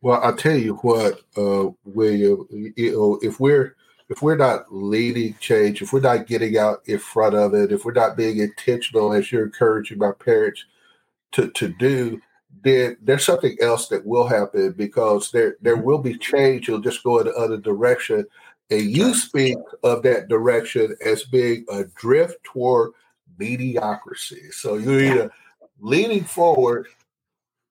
Well, 0.00 0.20
I'll 0.20 0.36
tell 0.36 0.56
you 0.56 0.74
what, 0.78 1.20
uh, 1.36 1.68
William, 1.84 2.48
you 2.50 2.92
know, 2.92 3.20
if 3.22 3.38
we're 3.38 3.76
if 4.08 4.22
we're 4.22 4.36
not 4.36 4.74
leading 4.74 5.36
change, 5.38 5.82
if 5.82 5.92
we're 5.92 6.00
not 6.00 6.26
getting 6.26 6.58
out 6.58 6.80
in 6.86 6.98
front 6.98 7.36
of 7.36 7.54
it, 7.54 7.70
if 7.70 7.84
we're 7.84 7.92
not 7.92 8.16
being 8.16 8.38
intentional 8.38 9.12
as 9.12 9.30
you're 9.30 9.44
encouraging 9.44 9.98
my 9.98 10.10
parents 10.10 10.64
to, 11.32 11.48
to 11.52 11.68
do, 11.68 12.20
then 12.62 12.96
there's 13.02 13.24
something 13.24 13.56
else 13.60 13.88
that 13.88 14.04
will 14.04 14.26
happen 14.26 14.72
because 14.72 15.30
there 15.30 15.56
there 15.60 15.76
will 15.76 15.98
be 15.98 16.16
change. 16.16 16.68
You'll 16.68 16.80
just 16.80 17.04
go 17.04 17.18
in 17.18 17.26
the 17.26 17.34
other 17.34 17.56
direction. 17.56 18.26
And 18.70 18.82
you 18.82 19.14
speak 19.14 19.56
of 19.82 20.02
that 20.02 20.28
direction 20.28 20.94
as 21.04 21.24
being 21.24 21.64
a 21.70 21.84
drift 21.84 22.42
toward 22.44 22.92
mediocrity. 23.38 24.50
So 24.50 24.76
you're 24.76 25.00
either 25.00 25.30
leaning 25.80 26.24
forward 26.24 26.88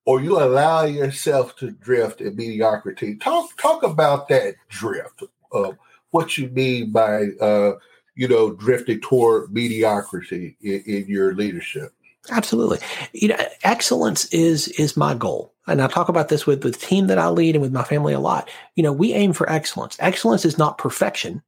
or 0.05 0.21
you 0.21 0.39
allow 0.39 0.85
yourself 0.85 1.55
to 1.57 1.71
drift 1.71 2.21
in 2.21 2.35
mediocrity. 2.35 3.15
Talk 3.17 3.55
talk 3.57 3.83
about 3.83 4.27
that 4.29 4.55
drift. 4.69 5.23
Uh, 5.51 5.71
what 6.11 6.37
you 6.37 6.49
mean 6.49 6.91
by 6.91 7.25
uh, 7.41 7.73
you 8.15 8.27
know 8.27 8.53
drifting 8.53 9.01
toward 9.01 9.51
mediocrity 9.51 10.55
in, 10.61 10.81
in 10.85 11.05
your 11.07 11.35
leadership. 11.35 11.93
Absolutely. 12.31 12.79
You 13.13 13.29
know, 13.29 13.37
excellence 13.63 14.25
is 14.33 14.67
is 14.69 14.97
my 14.97 15.13
goal. 15.13 15.53
And 15.67 15.81
I 15.81 15.87
talk 15.87 16.09
about 16.09 16.29
this 16.29 16.45
with 16.45 16.61
the 16.61 16.71
team 16.71 17.07
that 17.07 17.17
I 17.17 17.27
lead 17.29 17.55
and 17.55 17.61
with 17.61 17.73
my 17.73 17.83
family 17.83 18.13
a 18.13 18.19
lot. 18.19 18.49
You 18.75 18.83
know, 18.83 18.93
we 18.93 19.13
aim 19.13 19.33
for 19.33 19.49
excellence. 19.49 19.97
Excellence 19.99 20.45
is 20.45 20.57
not 20.57 20.77
perfection, 20.77 21.41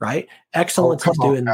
right? 0.00 0.26
Excellence 0.54 1.06
oh, 1.06 1.10
is 1.10 1.18
doing 1.18 1.46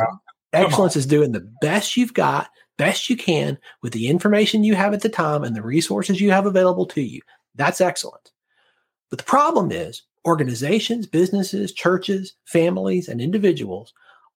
excellence 0.53 0.97
is 0.97 1.07
doing 1.07 1.33
the 1.33 1.49
best 1.61 1.97
you've 1.97 2.15
got, 2.15 2.49
best 2.79 3.11
you 3.11 3.17
can 3.17 3.59
with 3.83 3.93
the 3.93 4.09
information 4.09 4.65
you 4.65 4.75
have 4.75 4.95
at 4.95 5.03
the 5.03 5.09
time 5.09 5.43
and 5.43 5.57
the 5.57 5.63
resources 5.63 6.21
you 6.21 6.31
have 6.31 6.47
available 6.47 6.87
to 6.87 7.03
you. 7.03 7.21
That's 7.55 7.81
excellent. 7.81 8.31
But 9.11 9.19
the 9.19 9.25
problem 9.25 9.73
is 9.73 10.03
organizations, 10.25 11.07
businesses, 11.07 11.73
churches, 11.73 12.35
families, 12.45 13.09
and 13.09 13.21
individuals 13.21 13.93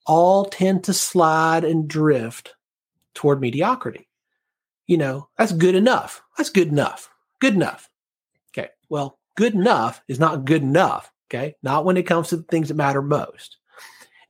all 0.06 0.44
tend 0.44 0.84
to 0.84 0.92
slide 0.92 1.64
and 1.64 1.88
drift 1.88 2.54
toward 3.14 3.40
mediocrity 3.40 4.07
you 4.88 4.96
know, 4.96 5.28
that's 5.38 5.52
good 5.52 5.76
enough. 5.76 6.22
That's 6.36 6.50
good 6.50 6.68
enough. 6.68 7.08
Good 7.40 7.54
enough. 7.54 7.88
Okay. 8.50 8.70
Well, 8.88 9.18
good 9.36 9.54
enough 9.54 10.02
is 10.08 10.18
not 10.18 10.44
good 10.44 10.62
enough. 10.62 11.12
Okay. 11.30 11.54
Not 11.62 11.84
when 11.84 11.96
it 11.96 12.04
comes 12.04 12.28
to 12.28 12.38
the 12.38 12.42
things 12.44 12.68
that 12.68 12.74
matter 12.74 13.02
most. 13.02 13.58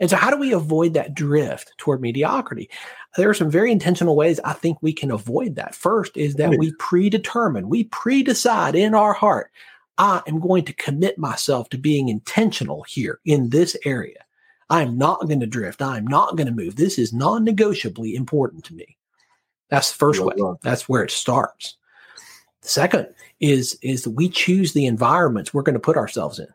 And 0.01 0.11
so, 0.11 0.17
how 0.17 0.31
do 0.31 0.37
we 0.37 0.53
avoid 0.53 0.95
that 0.95 1.15
drift 1.15 1.73
toward 1.79 2.01
mediocrity? 2.01 2.69
There 3.17 3.29
are 3.29 3.35
some 3.35 3.51
very 3.51 3.73
intentional 3.73 4.15
ways 4.15 4.39
I 4.45 4.53
think 4.53 4.79
we 4.81 4.93
can 4.93 5.11
avoid 5.11 5.57
that. 5.57 5.75
First 5.75 6.17
is 6.17 6.35
that 6.35 6.51
we 6.51 6.73
predetermine, 6.79 7.69
we 7.69 7.85
predecide 7.85 8.75
in 8.75 8.95
our 8.95 9.13
heart, 9.13 9.51
I 9.97 10.23
am 10.29 10.39
going 10.39 10.65
to 10.67 10.73
commit 10.73 11.19
myself 11.19 11.69
to 11.71 11.79
being 11.79 12.09
intentional 12.09 12.85
here 12.85 13.19
in 13.25 13.51
this 13.51 13.77
area. 13.85 14.25
I 14.71 14.83
am 14.83 14.99
not 14.99 15.27
going 15.27 15.41
to 15.41 15.47
drift. 15.47 15.83
I 15.83 15.97
am 15.97 16.07
not 16.07 16.37
going 16.37 16.47
to 16.47 16.53
move. 16.53 16.77
This 16.77 16.99
is 16.99 17.13
non 17.13 17.43
negotiably 17.43 18.15
important 18.15 18.65
to 18.67 18.75
me. 18.75 18.98
That's 19.71 19.93
the 19.93 19.99
first 19.99 20.21
way. 20.21 20.35
That's 20.63 20.89
where 20.89 21.03
it 21.03 21.11
starts. 21.11 21.77
The 22.63 22.69
second 22.69 23.09
is 23.41 23.79
is 23.83 24.09
we 24.09 24.29
choose 24.29 24.73
the 24.73 24.87
environments 24.87 25.53
we're 25.53 25.63
going 25.63 25.75
to 25.75 25.81
put 25.81 25.97
ourselves 25.97 26.39
in. 26.39 26.49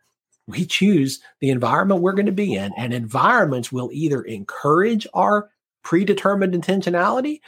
We 0.48 0.66
choose 0.66 1.22
the 1.40 1.50
environment 1.50 2.02
we're 2.02 2.14
going 2.14 2.26
to 2.26 2.32
be 2.32 2.56
in, 2.56 2.74
and 2.76 2.94
environments 2.94 3.72
will 3.72 3.90
either 3.94 4.22
encourage 4.24 5.08
our 5.14 5.50
predetermined 5.84 6.54
intentionality 6.54 7.40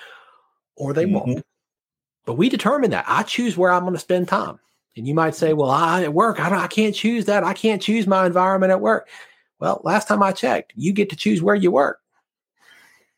or 0.75 0.93
they 0.93 1.05
mm-hmm. 1.05 1.31
won't. 1.31 1.45
But 2.25 2.33
we 2.33 2.49
determine 2.49 2.91
that. 2.91 3.05
I 3.07 3.23
choose 3.23 3.57
where 3.57 3.71
I'm 3.71 3.83
going 3.83 3.93
to 3.93 3.99
spend 3.99 4.27
time. 4.27 4.59
And 4.95 5.07
you 5.07 5.13
might 5.13 5.35
say, 5.35 5.53
"Well, 5.53 5.71
I 5.71 6.03
at 6.03 6.13
work, 6.13 6.39
I, 6.39 6.63
I 6.63 6.67
can't 6.67 6.95
choose 6.95 7.25
that. 7.25 7.43
I 7.43 7.53
can't 7.53 7.81
choose 7.81 8.07
my 8.07 8.25
environment 8.25 8.71
at 8.71 8.81
work." 8.81 9.09
Well, 9.59 9.81
last 9.83 10.07
time 10.07 10.23
I 10.23 10.31
checked, 10.31 10.73
you 10.75 10.93
get 10.93 11.09
to 11.09 11.15
choose 11.15 11.41
where 11.41 11.55
you 11.55 11.71
work. 11.71 11.99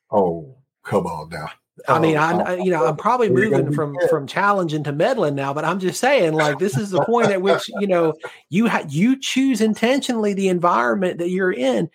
Oh, 0.10 0.56
come 0.84 1.06
on 1.06 1.30
now. 1.30 1.50
I 1.88 2.00
mean, 2.00 2.18
I, 2.18 2.32
I 2.40 2.56
you 2.56 2.72
know 2.72 2.86
I'm 2.86 2.98
probably 2.98 3.30
moving 3.30 3.72
from 3.72 3.96
from 4.10 4.28
challenging 4.28 4.84
to 4.84 4.92
meddling 4.92 5.36
now, 5.36 5.54
but 5.54 5.66
I'm 5.66 5.80
just 5.80 6.00
saying 6.00 6.34
like 6.34 6.60
this 6.60 6.78
is 6.78 6.90
the 6.90 7.04
point 7.04 7.32
at 7.32 7.42
which 7.42 7.70
you 7.80 7.88
know 7.88 8.14
you 8.50 8.68
ha- 8.68 8.86
you 8.90 9.20
choose 9.20 9.62
intentionally 9.62 10.34
the 10.34 10.50
environment 10.50 11.20
that 11.20 11.30
you're 11.30 11.52
in, 11.52 11.90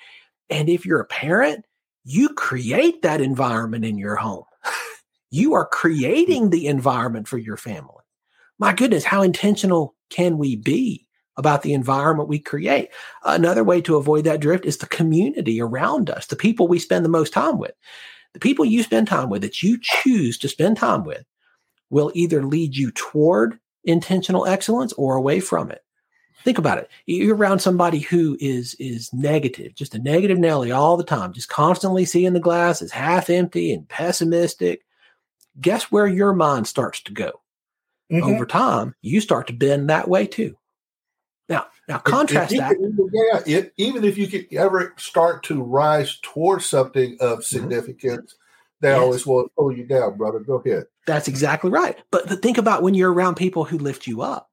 and 0.50 0.68
if 0.68 0.86
you're 0.86 1.00
a 1.00 1.06
parent, 1.06 1.64
you 2.04 2.28
create 2.30 3.02
that 3.02 3.20
environment 3.20 3.84
in 3.84 3.98
your 3.98 4.16
home. 4.16 4.44
you 5.30 5.54
are 5.54 5.66
creating 5.66 6.50
the 6.50 6.66
environment 6.66 7.26
for 7.26 7.38
your 7.38 7.56
family. 7.56 8.04
My 8.58 8.72
goodness, 8.72 9.04
how 9.04 9.22
intentional 9.22 9.94
can 10.10 10.38
we 10.38 10.56
be 10.56 11.08
about 11.36 11.62
the 11.62 11.72
environment 11.72 12.28
we 12.28 12.38
create? 12.38 12.90
Another 13.24 13.64
way 13.64 13.80
to 13.80 13.96
avoid 13.96 14.24
that 14.24 14.40
drift 14.40 14.64
is 14.64 14.76
the 14.76 14.86
community 14.86 15.60
around 15.60 16.10
us, 16.10 16.26
the 16.26 16.36
people 16.36 16.68
we 16.68 16.78
spend 16.78 17.04
the 17.04 17.08
most 17.08 17.32
time 17.32 17.58
with 17.58 17.72
the 18.34 18.40
people 18.40 18.64
you 18.64 18.82
spend 18.82 19.08
time 19.08 19.28
with 19.28 19.42
that 19.42 19.62
you 19.62 19.78
choose 19.80 20.38
to 20.38 20.48
spend 20.48 20.76
time 20.76 21.04
with 21.04 21.24
will 21.90 22.10
either 22.14 22.42
lead 22.44 22.76
you 22.76 22.90
toward 22.92 23.58
intentional 23.84 24.46
excellence 24.46 24.92
or 24.94 25.16
away 25.16 25.40
from 25.40 25.70
it. 25.70 25.82
Think 26.44 26.58
about 26.58 26.78
it. 26.78 26.90
You're 27.06 27.36
around 27.36 27.60
somebody 27.60 28.00
who 28.00 28.36
is 28.40 28.74
is 28.80 29.12
negative, 29.12 29.74
just 29.74 29.94
a 29.94 30.00
negative 30.00 30.38
Nelly 30.38 30.72
all 30.72 30.96
the 30.96 31.04
time, 31.04 31.32
just 31.32 31.48
constantly 31.48 32.04
seeing 32.04 32.32
the 32.32 32.40
glass 32.40 32.82
as 32.82 32.90
half 32.90 33.30
empty 33.30 33.72
and 33.72 33.88
pessimistic. 33.88 34.82
Guess 35.60 35.92
where 35.92 36.06
your 36.06 36.32
mind 36.32 36.66
starts 36.66 37.00
to 37.02 37.12
go? 37.12 37.42
Mm-hmm. 38.10 38.24
Over 38.24 38.46
time, 38.46 38.94
you 39.02 39.20
start 39.20 39.46
to 39.46 39.52
bend 39.52 39.88
that 39.88 40.08
way 40.08 40.26
too. 40.26 40.56
Now, 41.88 41.98
contrast 41.98 42.56
that. 42.56 42.76
yeah, 43.12 43.58
it, 43.58 43.72
even 43.76 44.04
if 44.04 44.16
you 44.16 44.28
could 44.28 44.46
ever 44.52 44.94
start 44.96 45.42
to 45.44 45.62
rise 45.62 46.18
towards 46.22 46.66
something 46.66 47.16
of 47.20 47.38
mm-hmm. 47.38 47.42
significance, 47.42 48.34
mm-hmm. 48.34 48.86
they 48.86 48.90
yes. 48.90 48.98
always 48.98 49.26
will 49.26 49.48
pull 49.56 49.76
you 49.76 49.84
down, 49.84 50.16
brother. 50.16 50.38
Go 50.38 50.56
ahead. 50.56 50.84
That's 51.06 51.28
exactly 51.28 51.70
right. 51.70 51.98
But, 52.10 52.28
but 52.28 52.40
think 52.40 52.58
about 52.58 52.82
when 52.82 52.94
you're 52.94 53.12
around 53.12 53.34
people 53.34 53.64
who 53.64 53.78
lift 53.78 54.06
you 54.06 54.22
up, 54.22 54.48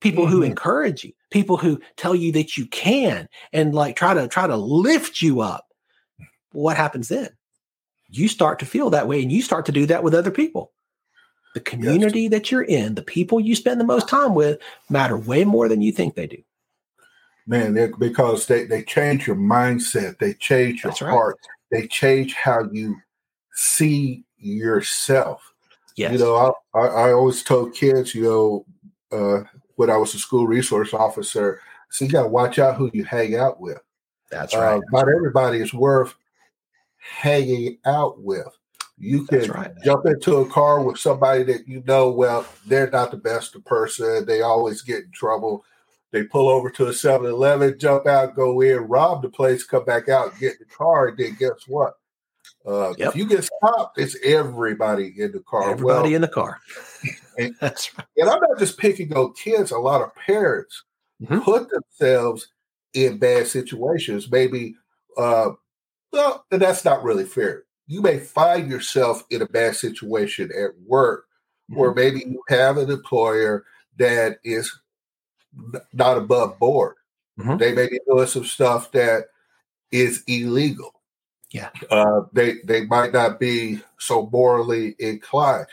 people 0.00 0.24
mm-hmm. 0.24 0.32
who 0.32 0.42
encourage 0.42 1.04
you, 1.04 1.12
people 1.30 1.58
who 1.58 1.80
tell 1.96 2.14
you 2.14 2.32
that 2.32 2.56
you 2.56 2.66
can 2.66 3.28
and 3.52 3.74
like 3.74 3.96
try 3.96 4.14
to 4.14 4.26
try 4.26 4.46
to 4.46 4.56
lift 4.56 5.20
you 5.20 5.40
up. 5.40 5.66
What 6.52 6.76
happens 6.76 7.08
then? 7.08 7.30
You 8.08 8.28
start 8.28 8.58
to 8.60 8.66
feel 8.66 8.90
that 8.90 9.08
way 9.08 9.22
and 9.22 9.30
you 9.30 9.42
start 9.42 9.66
to 9.66 9.72
do 9.72 9.86
that 9.86 10.02
with 10.02 10.14
other 10.14 10.30
people. 10.30 10.72
The 11.54 11.60
community 11.60 12.22
yes. 12.22 12.30
that 12.32 12.50
you're 12.50 12.62
in, 12.62 12.94
the 12.94 13.02
people 13.02 13.38
you 13.38 13.54
spend 13.54 13.80
the 13.80 13.84
most 13.84 14.08
time 14.08 14.34
with, 14.34 14.58
matter 14.88 15.16
way 15.16 15.44
more 15.44 15.68
than 15.68 15.82
you 15.82 15.92
think 15.92 16.14
they 16.14 16.26
do. 16.26 16.42
Man, 17.46 17.92
because 17.98 18.46
they, 18.46 18.64
they 18.64 18.82
change 18.82 19.26
your 19.26 19.36
mindset, 19.36 20.18
they 20.18 20.32
change 20.34 20.82
your 20.82 20.92
That's 20.92 21.00
heart, 21.00 21.36
right. 21.72 21.80
they 21.80 21.86
change 21.88 22.32
how 22.32 22.68
you 22.72 22.96
see 23.52 24.24
yourself. 24.38 25.52
Yes. 25.96 26.12
You 26.12 26.18
know, 26.18 26.54
I, 26.74 26.78
I, 26.78 26.86
I 26.86 27.12
always 27.12 27.42
told 27.42 27.74
kids, 27.74 28.14
you 28.14 28.22
know, 28.22 28.66
uh, 29.12 29.44
when 29.76 29.90
I 29.90 29.96
was 29.96 30.14
a 30.14 30.18
school 30.18 30.46
resource 30.46 30.94
officer, 30.94 31.60
so 31.90 32.04
you 32.04 32.10
got 32.10 32.22
to 32.22 32.28
watch 32.28 32.58
out 32.58 32.76
who 32.76 32.90
you 32.92 33.04
hang 33.04 33.36
out 33.36 33.60
with. 33.60 33.78
That's 34.30 34.54
right. 34.54 34.78
Uh, 34.78 34.80
not 34.90 35.08
everybody 35.08 35.58
is 35.58 35.72
worth 35.72 36.14
hanging 36.98 37.78
out 37.84 38.20
with. 38.20 38.48
You 38.96 39.26
can 39.26 39.50
right. 39.50 39.72
jump 39.84 40.06
into 40.06 40.36
a 40.36 40.48
car 40.48 40.80
with 40.80 40.98
somebody 40.98 41.42
that 41.44 41.68
you 41.68 41.82
know, 41.86 42.10
well, 42.10 42.46
they're 42.66 42.90
not 42.90 43.10
the 43.10 43.16
best 43.16 43.62
person. 43.64 44.24
They 44.24 44.42
always 44.42 44.82
get 44.82 45.04
in 45.04 45.10
trouble. 45.12 45.64
They 46.14 46.22
pull 46.22 46.48
over 46.48 46.70
to 46.70 46.86
a 46.86 46.92
7 46.92 47.26
Eleven, 47.26 47.78
jump 47.78 48.06
out, 48.06 48.36
go 48.36 48.60
in, 48.60 48.76
rob 48.76 49.22
the 49.22 49.28
place, 49.28 49.64
come 49.64 49.84
back 49.84 50.08
out, 50.08 50.38
get 50.38 50.58
the 50.58 50.64
car, 50.64 51.08
and 51.08 51.18
then 51.18 51.36
guess 51.38 51.66
what? 51.66 51.94
Uh, 52.66 52.94
yep. 52.96 53.08
If 53.08 53.16
you 53.16 53.26
get 53.26 53.44
stopped, 53.44 53.98
it's 53.98 54.16
everybody 54.24 55.12
in 55.18 55.32
the 55.32 55.40
car. 55.40 55.72
Everybody 55.72 56.10
well, 56.10 56.14
in 56.14 56.20
the 56.22 56.28
car. 56.28 56.60
and, 57.38 57.54
That's 57.60 57.92
right. 57.98 58.06
And 58.16 58.30
I'm 58.30 58.40
not 58.40 58.58
just 58.58 58.78
picking 58.78 59.12
on 59.14 59.34
kids. 59.34 59.70
A 59.70 59.78
lot 59.78 60.02
of 60.02 60.14
parents 60.14 60.84
mm-hmm. 61.20 61.40
put 61.40 61.68
themselves 61.68 62.48
in 62.94 63.18
bad 63.18 63.48
situations. 63.48 64.30
Maybe, 64.30 64.76
uh, 65.18 65.50
well, 66.12 66.46
that's 66.50 66.84
not 66.84 67.02
really 67.02 67.24
fair 67.24 67.64
you 67.86 68.00
may 68.00 68.18
find 68.18 68.70
yourself 68.70 69.24
in 69.30 69.42
a 69.42 69.46
bad 69.46 69.76
situation 69.76 70.50
at 70.56 70.70
work 70.86 71.26
mm-hmm. 71.70 71.80
where 71.80 71.94
maybe 71.94 72.20
you 72.26 72.42
have 72.48 72.78
an 72.78 72.90
employer 72.90 73.64
that 73.98 74.38
is 74.44 74.80
not 75.92 76.18
above 76.18 76.58
board. 76.58 76.96
Mm-hmm. 77.38 77.56
They 77.56 77.72
may 77.72 77.88
be 77.88 78.00
doing 78.06 78.26
some 78.26 78.44
stuff 78.44 78.92
that 78.92 79.24
is 79.90 80.22
illegal. 80.26 80.92
Yeah. 81.50 81.70
Uh, 81.90 82.22
they 82.32 82.56
they 82.64 82.84
might 82.86 83.12
not 83.12 83.38
be 83.38 83.80
so 83.98 84.28
morally 84.32 84.96
inclined. 84.98 85.66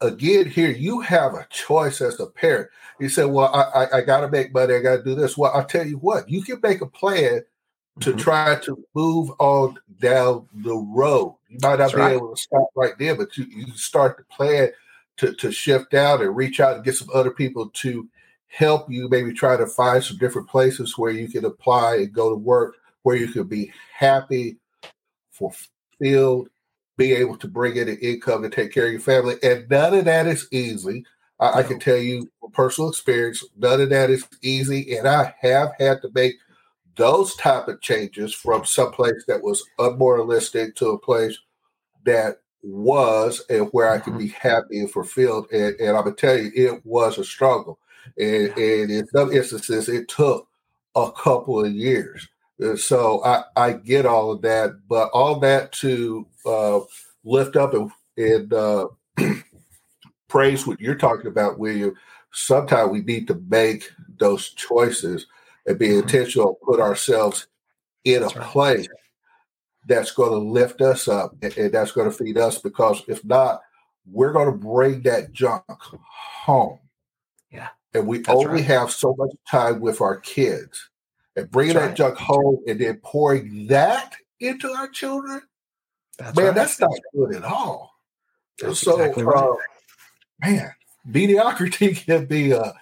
Again, 0.00 0.48
here 0.48 0.70
you 0.70 1.00
have 1.00 1.34
a 1.34 1.46
choice 1.50 2.00
as 2.00 2.20
a 2.20 2.26
parent. 2.26 2.68
You 3.00 3.08
say, 3.08 3.24
"Well, 3.24 3.52
I, 3.54 3.84
I, 3.84 3.98
I 3.98 4.00
got 4.02 4.20
to 4.20 4.28
make 4.28 4.52
money. 4.52 4.74
I 4.74 4.80
got 4.80 4.96
to 4.96 5.02
do 5.02 5.14
this." 5.14 5.36
Well, 5.36 5.52
I'll 5.54 5.64
tell 5.64 5.86
you 5.86 5.96
what. 5.98 6.28
You 6.28 6.42
can 6.42 6.60
make 6.62 6.82
a 6.82 6.86
plan 6.86 7.42
to 8.00 8.10
mm-hmm. 8.10 8.18
try 8.18 8.56
to 8.64 8.84
move 8.94 9.30
on 9.38 9.78
down 10.00 10.46
the 10.52 10.74
road. 10.76 11.36
You 11.48 11.58
might 11.62 11.70
not 11.70 11.78
That's 11.78 11.92
be 11.94 12.00
right. 12.00 12.16
able 12.16 12.34
to 12.34 12.40
stop 12.40 12.68
right 12.74 12.92
there, 12.98 13.14
but 13.14 13.36
you, 13.38 13.44
you 13.44 13.72
start 13.74 14.18
to 14.18 14.24
plan 14.24 14.70
to, 15.18 15.32
to 15.34 15.52
shift 15.52 15.94
out 15.94 16.20
and 16.20 16.36
reach 16.36 16.60
out 16.60 16.76
and 16.76 16.84
get 16.84 16.96
some 16.96 17.08
other 17.14 17.30
people 17.30 17.70
to 17.70 18.08
help 18.56 18.90
you 18.90 19.08
maybe 19.08 19.32
try 19.32 19.56
to 19.56 19.66
find 19.66 20.02
some 20.02 20.16
different 20.16 20.48
places 20.48 20.96
where 20.96 21.10
you 21.10 21.28
can 21.28 21.44
apply 21.44 21.96
and 21.96 22.12
go 22.12 22.30
to 22.30 22.36
work 22.36 22.76
where 23.02 23.16
you 23.16 23.28
can 23.28 23.44
be 23.44 23.70
happy, 23.92 24.56
fulfilled, 25.32 26.48
be 26.96 27.12
able 27.12 27.36
to 27.36 27.48
bring 27.48 27.76
in 27.76 27.88
an 27.88 27.98
income 27.98 28.44
and 28.44 28.52
take 28.52 28.72
care 28.72 28.86
of 28.86 28.92
your 28.92 29.00
family. 29.00 29.34
And 29.42 29.68
none 29.68 29.94
of 29.94 30.04
that 30.04 30.26
is 30.26 30.48
easy. 30.52 31.04
I. 31.40 31.60
I 31.60 31.62
can 31.64 31.80
tell 31.80 31.96
you 31.96 32.30
from 32.40 32.52
personal 32.52 32.90
experience, 32.90 33.44
none 33.56 33.80
of 33.80 33.90
that 33.90 34.10
is 34.10 34.26
easy. 34.42 34.96
And 34.96 35.08
I 35.08 35.34
have 35.40 35.72
had 35.78 36.00
to 36.02 36.10
make 36.14 36.34
those 36.96 37.34
type 37.36 37.66
of 37.68 37.80
changes 37.80 38.32
from 38.32 38.64
some 38.64 38.92
place 38.92 39.24
that 39.26 39.42
was 39.42 39.64
unmoralistic 39.78 40.76
to 40.76 40.90
a 40.90 40.98
place 40.98 41.36
that 42.04 42.38
was 42.62 43.42
and 43.50 43.68
where 43.72 43.90
I 43.90 43.98
could 43.98 44.16
be 44.16 44.28
mm-hmm. 44.28 44.48
happy 44.48 44.80
and 44.80 44.90
fulfilled. 44.90 45.48
And, 45.52 45.74
and 45.80 45.96
I'm 45.96 46.04
gonna 46.04 46.14
tell 46.14 46.38
you, 46.38 46.52
it 46.54 46.86
was 46.86 47.18
a 47.18 47.24
struggle. 47.24 47.78
And, 48.18 48.48
and 48.56 48.90
in 48.90 49.06
some 49.08 49.32
instances, 49.32 49.88
it 49.88 50.08
took 50.08 50.48
a 50.94 51.10
couple 51.12 51.64
of 51.64 51.72
years. 51.72 52.28
Uh, 52.62 52.76
so 52.76 53.24
I, 53.24 53.44
I 53.56 53.72
get 53.72 54.06
all 54.06 54.30
of 54.30 54.42
that, 54.42 54.78
but 54.88 55.10
all 55.12 55.40
that 55.40 55.72
to 55.72 56.26
uh, 56.46 56.80
lift 57.24 57.56
up 57.56 57.74
and, 57.74 57.90
and 58.16 58.52
uh, 58.52 58.88
praise 60.28 60.66
what 60.66 60.80
you're 60.80 60.94
talking 60.94 61.26
about, 61.26 61.58
William. 61.58 61.94
Sometimes 62.32 62.90
we 62.90 63.02
need 63.02 63.26
to 63.28 63.42
make 63.48 63.90
those 64.18 64.50
choices 64.50 65.26
and 65.66 65.78
be 65.78 65.88
mm-hmm. 65.88 66.00
intentional, 66.00 66.58
put 66.64 66.80
ourselves 66.80 67.46
in 68.04 68.22
a 68.22 68.30
place 68.30 68.88
that's 69.86 70.12
going 70.12 70.30
to 70.30 70.38
lift 70.38 70.80
us 70.80 71.08
up 71.08 71.34
and, 71.42 71.56
and 71.56 71.72
that's 71.72 71.92
going 71.92 72.10
to 72.10 72.16
feed 72.16 72.38
us. 72.38 72.58
Because 72.58 73.02
if 73.08 73.24
not, 73.24 73.60
we're 74.06 74.32
going 74.32 74.50
to 74.50 74.58
bring 74.58 75.02
that 75.02 75.32
junk 75.32 75.64
home. 75.68 76.78
And 77.94 78.06
we 78.06 78.24
only 78.26 78.46
right. 78.46 78.64
have 78.64 78.90
so 78.90 79.14
much 79.16 79.30
time 79.48 79.80
with 79.80 80.00
our 80.00 80.16
kids. 80.16 80.90
And 81.36 81.50
bringing 81.50 81.74
that's 81.74 81.98
that 81.98 82.04
right. 82.04 82.16
junk 82.16 82.18
home 82.18 82.62
and 82.66 82.80
then 82.80 83.00
pouring 83.02 83.66
that 83.68 84.14
into 84.40 84.70
our 84.70 84.88
children, 84.88 85.42
that's 86.18 86.36
man, 86.36 86.46
right. 86.46 86.54
that's 86.54 86.80
not 86.80 86.90
good 87.14 87.36
at 87.36 87.44
all. 87.44 87.92
That's 88.60 88.80
so, 88.80 89.00
exactly 89.00 89.24
uh, 89.24 89.54
man, 90.40 90.72
mediocrity 91.04 91.94
can 91.94 92.26
be 92.26 92.52
a 92.52 92.74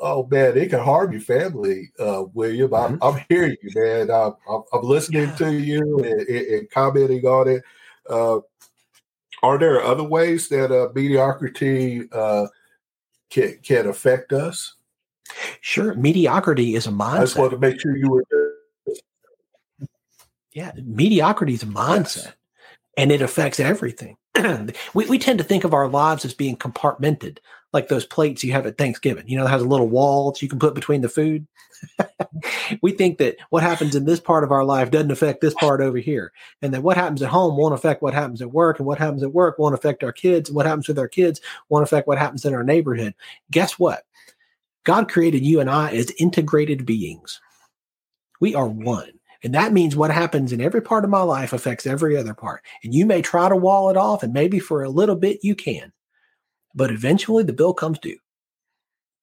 oh 0.00 0.26
man, 0.30 0.56
it 0.56 0.70
can 0.70 0.80
harm 0.80 1.12
your 1.12 1.20
family, 1.20 1.90
uh, 1.98 2.24
William. 2.34 2.72
I'm, 2.74 2.98
mm-hmm. 2.98 3.02
I'm 3.02 3.24
hearing 3.28 3.56
you, 3.62 3.70
man. 3.74 4.10
I'm, 4.10 4.34
I'm, 4.48 4.62
I'm 4.72 4.82
listening 4.82 5.28
yeah. 5.28 5.34
to 5.36 5.52
you 5.52 5.98
and, 5.98 6.20
and, 6.28 6.70
commenting 6.70 7.24
on 7.26 7.48
it. 7.48 7.62
Uh, 8.08 8.40
are 9.42 9.58
there 9.58 9.82
other 9.82 10.04
ways 10.04 10.48
that 10.48 10.72
uh, 10.72 10.88
mediocrity 10.94 12.08
uh, 12.12 12.46
can 13.30 13.58
can 13.62 13.86
affect 13.86 14.32
us? 14.32 14.74
Sure, 15.60 15.94
mediocrity 15.94 16.74
is 16.74 16.86
a 16.86 16.90
mindset. 16.90 17.16
I 17.16 17.20
just 17.20 17.38
want 17.38 17.50
to 17.52 17.58
make 17.58 17.80
sure 17.80 17.96
you 17.96 18.10
were. 18.10 18.24
Yeah, 20.52 20.72
mediocrity 20.82 21.54
is 21.54 21.62
a 21.62 21.66
mindset, 21.66 22.24
yes. 22.24 22.32
and 22.96 23.12
it 23.12 23.22
affects 23.22 23.60
everything. 23.60 24.16
we, 24.94 25.06
we 25.06 25.18
tend 25.18 25.38
to 25.38 25.44
think 25.44 25.64
of 25.64 25.74
our 25.74 25.88
lives 25.88 26.24
as 26.24 26.34
being 26.34 26.56
compartmented, 26.56 27.38
like 27.72 27.88
those 27.88 28.06
plates 28.06 28.42
you 28.42 28.52
have 28.52 28.66
at 28.66 28.78
Thanksgiving. 28.78 29.28
You 29.28 29.36
know, 29.36 29.44
that 29.44 29.50
has 29.50 29.62
a 29.62 29.68
little 29.68 29.88
wall 29.88 30.32
that 30.32 30.42
you 30.42 30.48
can 30.48 30.58
put 30.58 30.74
between 30.74 31.02
the 31.02 31.08
food. 31.08 31.46
we 32.82 32.92
think 32.92 33.18
that 33.18 33.36
what 33.50 33.62
happens 33.62 33.94
in 33.94 34.04
this 34.04 34.20
part 34.20 34.44
of 34.44 34.52
our 34.52 34.64
life 34.64 34.90
doesn't 34.90 35.10
affect 35.10 35.40
this 35.40 35.54
part 35.54 35.80
over 35.80 35.98
here, 35.98 36.32
and 36.62 36.72
that 36.74 36.82
what 36.82 36.96
happens 36.96 37.22
at 37.22 37.28
home 37.28 37.56
won't 37.56 37.74
affect 37.74 38.02
what 38.02 38.14
happens 38.14 38.42
at 38.42 38.52
work, 38.52 38.78
and 38.78 38.86
what 38.86 38.98
happens 38.98 39.22
at 39.22 39.32
work 39.32 39.58
won't 39.58 39.74
affect 39.74 40.04
our 40.04 40.12
kids, 40.12 40.48
and 40.48 40.56
what 40.56 40.66
happens 40.66 40.88
with 40.88 40.98
our 40.98 41.08
kids 41.08 41.40
won't 41.68 41.84
affect 41.84 42.06
what 42.06 42.18
happens 42.18 42.44
in 42.44 42.54
our 42.54 42.64
neighborhood. 42.64 43.14
Guess 43.50 43.78
what? 43.78 44.04
God 44.84 45.10
created 45.10 45.44
you 45.44 45.60
and 45.60 45.68
I 45.68 45.90
as 45.92 46.12
integrated 46.18 46.86
beings. 46.86 47.40
We 48.40 48.54
are 48.54 48.66
one. 48.68 49.12
And 49.44 49.54
that 49.54 49.72
means 49.72 49.94
what 49.94 50.10
happens 50.10 50.52
in 50.52 50.60
every 50.60 50.82
part 50.82 51.04
of 51.04 51.10
my 51.10 51.22
life 51.22 51.52
affects 51.52 51.86
every 51.86 52.16
other 52.16 52.34
part. 52.34 52.64
And 52.82 52.92
you 52.92 53.06
may 53.06 53.22
try 53.22 53.48
to 53.48 53.56
wall 53.56 53.90
it 53.90 53.96
off, 53.96 54.22
and 54.22 54.32
maybe 54.32 54.58
for 54.58 54.82
a 54.82 54.90
little 54.90 55.14
bit 55.14 55.44
you 55.44 55.54
can, 55.54 55.92
but 56.74 56.90
eventually 56.90 57.44
the 57.44 57.52
bill 57.52 57.72
comes 57.72 57.98
due. 57.98 58.18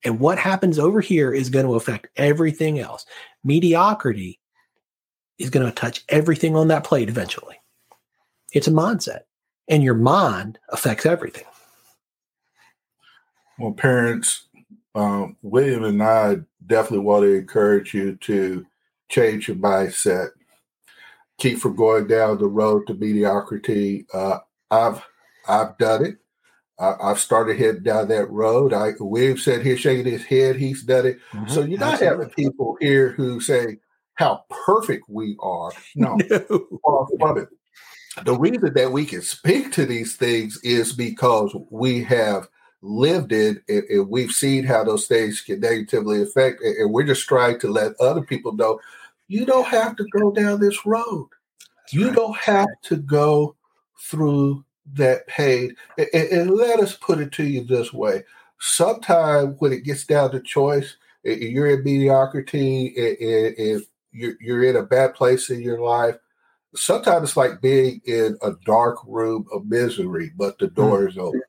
And 0.06 0.20
what 0.20 0.38
happens 0.38 0.78
over 0.78 1.02
here 1.02 1.34
is 1.34 1.50
going 1.50 1.66
to 1.66 1.76
affect 1.76 2.08
everything 2.16 2.80
else. 2.80 3.06
Mediocrity 3.44 4.40
is 5.40 5.50
going 5.50 5.66
to 5.66 5.72
touch 5.72 6.06
everything 6.10 6.56
on 6.56 6.68
that 6.70 6.84
plate 6.84 7.10
eventually. 7.10 7.60
It's 8.54 8.68
a 8.68 8.72
mindset, 8.72 9.22
and 9.68 9.84
your 9.84 9.96
mind 9.96 10.60
affects 10.70 11.06
everything. 11.06 11.44
Well, 13.58 13.74
parents, 13.74 14.48
um, 14.94 15.36
William 15.42 15.84
and 15.84 16.02
I 16.02 16.38
definitely 16.68 17.06
want 17.06 17.24
to 17.24 17.34
encourage 17.34 17.94
you 17.94 18.16
to 18.18 18.66
change 19.10 19.48
your 19.48 19.58
mindset. 19.58 20.30
Keep 21.40 21.60
from 21.60 21.76
going 21.76 22.08
down 22.08 22.38
the 22.38 22.48
road 22.48 22.88
to 22.88 22.94
mediocrity. 22.94 24.06
Uh, 24.14 24.40
I've 24.72 25.04
I've 25.48 25.78
done 25.78 26.06
it. 26.06 26.18
I, 26.78 27.10
have 27.10 27.20
started 27.20 27.58
heading 27.58 27.84
down 27.84 28.10
that 28.10 28.30
road. 28.30 28.74
I 28.74 28.94
William 29.00 29.38
said 29.38 29.66
he's 29.66 29.80
shaking 29.80 30.12
his 30.12 30.26
head. 30.26 30.58
He's 30.58 30.84
done 30.84 31.06
it. 31.06 31.20
Mm-hmm. 31.32 31.48
So 31.48 31.62
you're 31.62 31.80
not 31.80 31.94
Absolutely. 31.94 32.26
having 32.26 32.36
people 32.36 32.78
here 32.82 33.12
who 33.12 33.40
say 33.40 33.80
how 34.16 34.44
perfect 34.66 35.06
we 35.08 35.38
are. 35.40 35.72
No, 35.96 36.16
no. 36.30 37.08
from 37.20 37.38
it. 37.38 37.50
The 38.24 38.38
reason 38.38 38.74
that 38.74 38.92
we 38.92 39.06
can 39.06 39.22
speak 39.22 39.72
to 39.74 39.86
these 39.86 40.16
things 40.16 40.60
is 40.64 40.94
because 40.94 41.56
we 41.70 42.04
have 42.04 42.48
lived 42.82 43.32
it 43.32 43.64
and, 43.68 44.10
we've 44.10 44.32
seen 44.32 44.64
how 44.64 44.84
those 44.84 45.08
things 45.08 45.42
can 45.42 45.60
negatively 45.60 46.22
affect 46.22 46.62
and, 46.62 46.76
and, 46.78 46.94
we're 46.94 47.04
just 47.04 47.28
trying 47.28 47.60
to 47.60 47.68
let 47.68 48.00
other 48.00 48.22
people 48.22 48.54
know 48.54 48.80
you 49.28 49.44
don't 49.44 49.68
have 49.68 49.96
to 49.96 50.06
go 50.12 50.32
down 50.32 50.60
this 50.60 50.86
road 50.86 51.28
That's 51.78 51.94
you 51.94 52.08
right. 52.08 52.16
don't 52.16 52.38
have 52.38 52.68
to 52.84 52.98
go 52.98 53.56
through 54.00 54.64
that 54.94 55.28
paid. 55.28 55.76
and, 55.98 56.08
and, 56.14 56.52
let 56.52 56.80
us 56.80 56.96
put 56.96 57.20
it 57.20 57.32
to 57.32 57.44
you 57.44 57.64
this 57.64 57.92
way 57.92 58.24
sometimes 58.60 59.56
when 59.60 59.74
it 59.74 59.84
gets 59.84 60.06
down 60.06 60.32
to 60.32 60.40
choice 60.40 60.98
you're 61.24 61.72
in 61.72 61.84
mediocrity 61.84 62.94
and, 62.96 63.58
and 63.58 63.84
you're, 64.12 64.36
you're 64.40 64.64
in 64.64 64.76
a 64.76 64.84
bad 64.84 65.14
place 65.14 65.50
in 65.50 65.62
your 65.62 65.82
life 65.82 66.16
sometimes 66.76 67.30
it's 67.30 67.38
like 67.38 67.62
being 67.62 68.00
in 68.06 68.38
a 68.44 68.52
dark 68.64 68.98
room 69.08 69.46
of 69.52 69.66
misery 69.66 70.32
but 70.38 70.58
the 70.60 70.68
door 70.68 71.02
mm. 71.02 71.10
is 71.10 71.18
open 71.18 71.42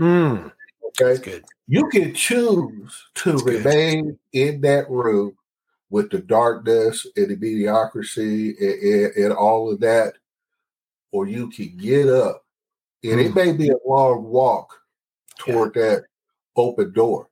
mm. 0.00 0.52
Okay. 1.00 1.22
good. 1.22 1.44
You 1.66 1.88
can 1.88 2.14
choose 2.14 3.06
to 3.16 3.32
That's 3.32 3.42
remain 3.42 4.04
good. 4.04 4.18
in 4.32 4.60
that 4.62 4.88
room 4.88 5.36
with 5.90 6.10
the 6.10 6.18
darkness 6.18 7.06
and 7.16 7.28
the 7.28 7.36
mediocrity 7.36 8.56
and, 8.58 8.82
and, 8.82 9.16
and, 9.16 9.32
all 9.32 9.70
of 9.70 9.80
that, 9.80 10.14
or 11.12 11.26
you 11.26 11.48
can 11.50 11.76
get 11.76 12.08
up. 12.08 12.44
And 13.04 13.20
it 13.20 13.34
may 13.34 13.52
be 13.52 13.68
a 13.68 13.76
long 13.86 14.24
walk 14.24 14.74
toward 15.38 15.76
yeah. 15.76 15.82
that 15.82 16.02
open 16.56 16.92
door, 16.92 17.28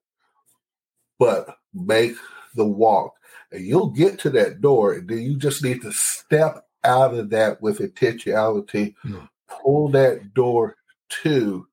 but 1.19 1.57
make 1.73 2.15
the 2.55 2.65
walk. 2.65 3.15
And 3.51 3.65
you'll 3.65 3.91
get 3.91 4.19
to 4.21 4.31
that 4.31 4.61
door, 4.61 4.95
and 4.95 5.09
then 5.09 5.23
you 5.23 5.37
just 5.37 5.63
need 5.63 5.83
to 5.83 5.93
step 5.93 6.67
out 6.85 7.15
of 7.15 7.31
that 7.31 7.61
with 7.63 7.79
intentionality, 7.79 8.95
mm. 9.05 9.29
pull 9.49 9.89
that 9.89 10.35
door 10.35 10.77
to 11.23 11.67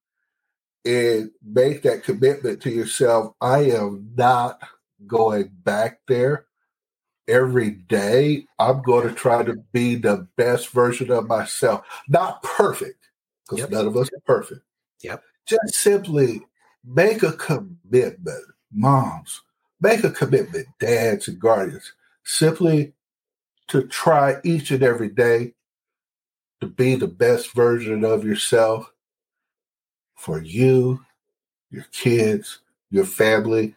and 0.86 1.32
make 1.44 1.84
that 1.84 2.04
commitment 2.04 2.62
to 2.62 2.72
yourself. 2.72 3.34
I 3.40 3.72
am 3.72 4.12
not 4.16 4.62
going 5.06 5.52
back 5.64 6.00
there 6.08 6.46
every 7.28 7.72
day. 7.72 8.46
I'm 8.58 8.82
going 8.82 9.08
to 9.08 9.14
try 9.14 9.44
to 9.44 9.56
be 9.72 9.96
the 9.96 10.28
best 10.38 10.70
version 10.70 11.12
of 11.12 11.28
myself. 11.28 11.86
Not 12.08 12.42
perfect, 12.44 13.10
because 13.52 13.70
yep. 13.70 13.72
none 13.72 13.88
of 13.88 13.98
us 13.98 14.10
are 14.14 14.20
perfect. 14.26 14.62
Yep. 15.02 15.24
Just 15.46 15.76
simply 15.76 16.42
make 16.86 17.22
a 17.22 17.34
commitment, 17.34 18.46
moms. 18.72 19.42
Make 19.82 20.04
a 20.04 20.12
commitment, 20.12 20.68
dads 20.80 21.28
and 21.28 21.40
guardians. 21.40 21.92
Simply 22.24 22.94
to 23.68 23.88
try 23.88 24.38
each 24.44 24.72
and 24.72 24.84
every 24.84 25.10
day 25.10 25.54
to 26.62 26.68
be 26.68 26.96
the 26.96 27.08
best 27.08 27.54
version 27.54 28.06
of 28.06 28.24
yourself 28.24 28.92
for 30.16 30.42
you, 30.42 31.04
your 31.72 31.86
kids, 31.92 32.60
your 32.90 33.06
family, 33.06 33.76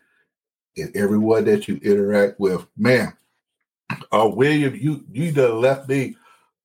and 0.76 0.94
everyone 0.94 1.44
that 1.46 1.66
you 1.66 1.80
interact 1.82 2.38
with. 2.38 2.66
Man, 2.76 3.16
uh, 4.12 4.30
William, 4.32 4.74
you 4.76 5.04
you 5.10 5.32
done 5.32 5.60
left 5.60 5.88
me 5.88 6.16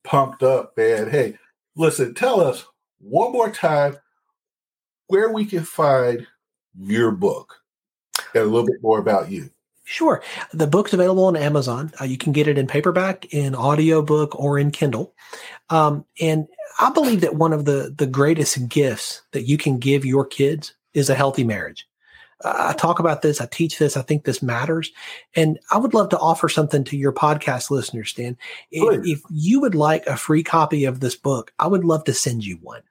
pumped 0.04 0.44
up, 0.44 0.76
man. 0.76 1.10
Hey, 1.10 1.38
listen, 1.76 2.14
tell 2.14 2.42
us 2.42 2.66
one 3.00 3.32
more 3.32 3.50
time 3.50 3.98
where 5.08 5.32
we 5.32 5.46
can 5.46 5.64
find 5.64 6.28
your 6.78 7.12
book 7.12 7.56
and 8.34 8.44
a 8.44 8.46
little 8.46 8.66
bit 8.66 8.82
more 8.82 9.00
about 9.00 9.32
you. 9.32 9.50
Sure. 9.86 10.22
The 10.54 10.68
book's 10.68 10.94
available 10.94 11.26
on 11.26 11.36
Amazon. 11.36 11.92
Uh, 12.00 12.04
you 12.04 12.18
can 12.18 12.32
get 12.32 12.48
it 12.48 12.60
in 12.60 12.68
paperback, 12.68 13.26
in 13.34 13.56
audiobook, 13.56 14.40
or 14.40 14.60
in 14.60 14.70
Kindle. 14.70 15.16
Um, 15.72 16.06
and 16.22 16.48
I 16.80 16.92
believe 16.92 17.22
that 17.22 17.36
one 17.36 17.54
of 17.54 17.66
the 17.66 17.94
the 17.98 18.06
greatest 18.06 18.70
gifts 18.70 19.24
that 19.32 19.48
you 19.48 19.58
can 19.58 19.80
give 19.80 20.06
your 20.06 20.26
kids 20.26 20.74
is 20.94 21.10
a 21.10 21.16
healthy 21.16 21.44
marriage. 21.44 21.88
I 22.46 22.74
talk 22.74 23.00
about 23.00 23.22
this, 23.22 23.42
I 23.42 23.48
teach 23.48 23.80
this, 23.80 23.98
I 23.98 24.02
think 24.02 24.24
this 24.24 24.42
matters. 24.42 24.92
And 25.36 25.60
I 25.72 25.78
would 25.78 25.94
love 25.94 26.10
to 26.10 26.20
offer 26.20 26.48
something 26.48 26.86
to 26.86 26.96
your 26.96 27.12
podcast 27.12 27.70
listeners, 27.70 28.12
Stan. 28.12 28.38
If, 28.72 29.06
if, 29.06 29.22
you 29.30 29.60
would 29.60 29.76
like 29.76 30.08
a 30.08 30.16
free 30.16 30.42
copy 30.42 30.86
of 30.86 31.02
this 31.02 31.16
book, 31.16 31.52
I 31.60 31.68
would 31.68 31.84
love 31.84 32.06
to 32.06 32.14
send 32.14 32.46
you 32.46 32.58
one 32.62 32.82